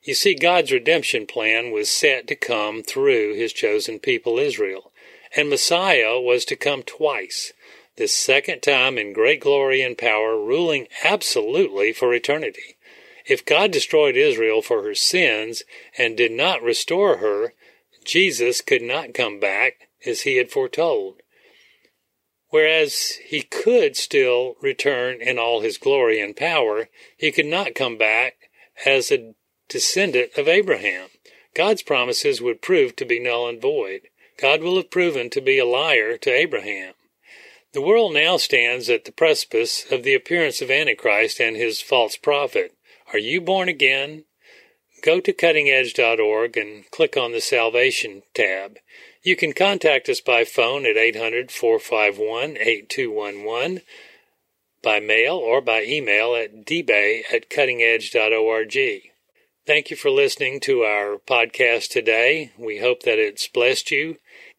You 0.03 0.14
see, 0.14 0.35
God's 0.35 0.73
redemption 0.73 1.27
plan 1.27 1.73
was 1.73 1.90
set 1.90 2.27
to 2.29 2.37
come 2.37 2.83
through 2.83 3.35
his 3.35 3.53
chosen 3.53 3.99
people 3.99 4.38
Israel 4.38 4.93
and 5.37 5.51
Messiah 5.51 6.21
was 6.21 6.45
to 6.47 6.57
come 6.57 6.83
twice. 6.83 7.53
this 7.97 8.12
second 8.12 8.61
time 8.61 8.99
in 8.99 9.12
great 9.12 9.40
glory 9.40 9.81
and 9.81 9.97
power, 9.97 10.37
ruling 10.37 10.88
absolutely 11.05 11.93
for 11.93 12.12
eternity. 12.12 12.77
If 13.26 13.44
God 13.44 13.70
destroyed 13.70 14.16
Israel 14.16 14.60
for 14.60 14.82
her 14.82 14.94
sins 14.94 15.62
and 15.96 16.16
did 16.16 16.32
not 16.32 16.62
restore 16.62 17.18
her, 17.18 17.54
Jesus 18.04 18.60
could 18.60 18.82
not 18.82 19.14
come 19.14 19.40
back 19.40 19.88
as 20.04 20.22
he 20.22 20.37
had 20.37 20.50
foretold. 20.50 21.22
Whereas 22.50 23.18
he 23.24 23.42
could 23.42 23.96
still 23.96 24.56
return 24.60 25.20
in 25.20 25.38
all 25.38 25.60
his 25.60 25.78
glory 25.78 26.20
and 26.20 26.37
power, 26.37 26.88
he 27.16 27.32
could 27.32 27.46
not 27.46 27.74
come 27.74 27.96
back 27.96 28.50
as 28.84 29.10
a 29.10 29.34
descendant 29.68 30.37
of 30.37 30.46
Abraham. 30.46 31.08
God's 31.54 31.82
promises 31.82 32.42
would 32.42 32.62
prove 32.62 32.94
to 32.96 33.04
be 33.04 33.18
null 33.18 33.48
and 33.48 33.60
void. 33.60 34.02
God 34.40 34.60
will 34.60 34.76
have 34.76 34.90
proven 34.90 35.30
to 35.30 35.40
be 35.40 35.58
a 35.58 35.64
liar 35.64 36.18
to 36.18 36.30
Abraham. 36.30 36.94
The 37.72 37.82
world 37.82 38.14
now 38.14 38.37
stands 38.37 38.88
at 38.90 39.04
the 39.04 39.12
precipice 39.12 39.90
of 39.90 40.02
the 40.02 40.14
appearance 40.14 40.60
of 40.60 40.70
Antichrist 40.70 41.40
and 41.40 41.56
his 41.56 41.80
false 41.80 42.16
prophet. 42.16 42.73
Are 43.14 43.18
you 43.18 43.40
born 43.40 43.68
again? 43.68 44.24
Go 45.00 45.20
to 45.20 45.33
cuttingedge.org 45.33 46.57
and 46.57 46.90
click 46.90 47.16
on 47.16 47.31
the 47.31 47.40
Salvation 47.40 48.24
tab. 48.35 48.79
You 49.22 49.37
can 49.37 49.53
contact 49.53 50.09
us 50.09 50.20
by 50.20 50.42
phone 50.44 50.85
at 50.85 50.96
800 50.96 51.53
451 51.53 52.57
8211, 52.59 53.83
by 54.83 54.98
mail, 54.98 55.37
or 55.37 55.61
by 55.61 55.85
email 55.85 56.35
at 56.35 56.66
dbay 56.66 57.22
at 57.33 57.48
cuttingedge.org. 57.48 59.03
Thank 59.64 59.90
you 59.90 59.96
for 59.96 60.11
listening 60.11 60.59
to 60.62 60.83
our 60.83 61.18
podcast 61.18 61.90
today. 61.90 62.50
We 62.59 62.81
hope 62.81 63.05
that 63.05 63.20
it's 63.20 63.46
blessed 63.46 63.92
you. 63.92 64.16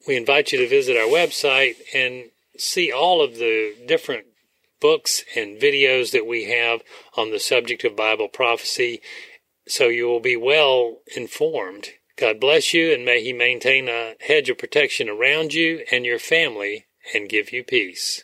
We 0.07 0.15
invite 0.15 0.53
you 0.53 0.59
to 0.59 0.67
visit 0.69 0.95
our 0.95 1.09
website 1.09 1.75
and 1.93 2.31
see 2.57 2.89
all 2.89 3.21
of 3.21 3.35
the 3.35 3.75
different 3.85 4.27
books 4.79 5.23
and 5.35 5.59
videos 5.59 6.11
that 6.11 6.25
we 6.25 6.45
have 6.45 6.81
on 7.15 7.31
the 7.31 7.39
subject 7.39 7.83
of 7.83 7.95
Bible 7.95 8.27
prophecy 8.27 9.01
so 9.67 9.87
you 9.87 10.07
will 10.07 10.19
be 10.19 10.37
well 10.37 11.01
informed. 11.15 11.89
God 12.17 12.39
bless 12.39 12.73
you 12.73 12.93
and 12.93 13.05
may 13.05 13.23
He 13.23 13.33
maintain 13.33 13.89
a 13.89 14.15
hedge 14.21 14.49
of 14.49 14.57
protection 14.57 15.09
around 15.09 15.53
you 15.53 15.83
and 15.91 16.05
your 16.05 16.19
family 16.19 16.85
and 17.13 17.29
give 17.29 17.51
you 17.51 17.63
peace. 17.63 18.23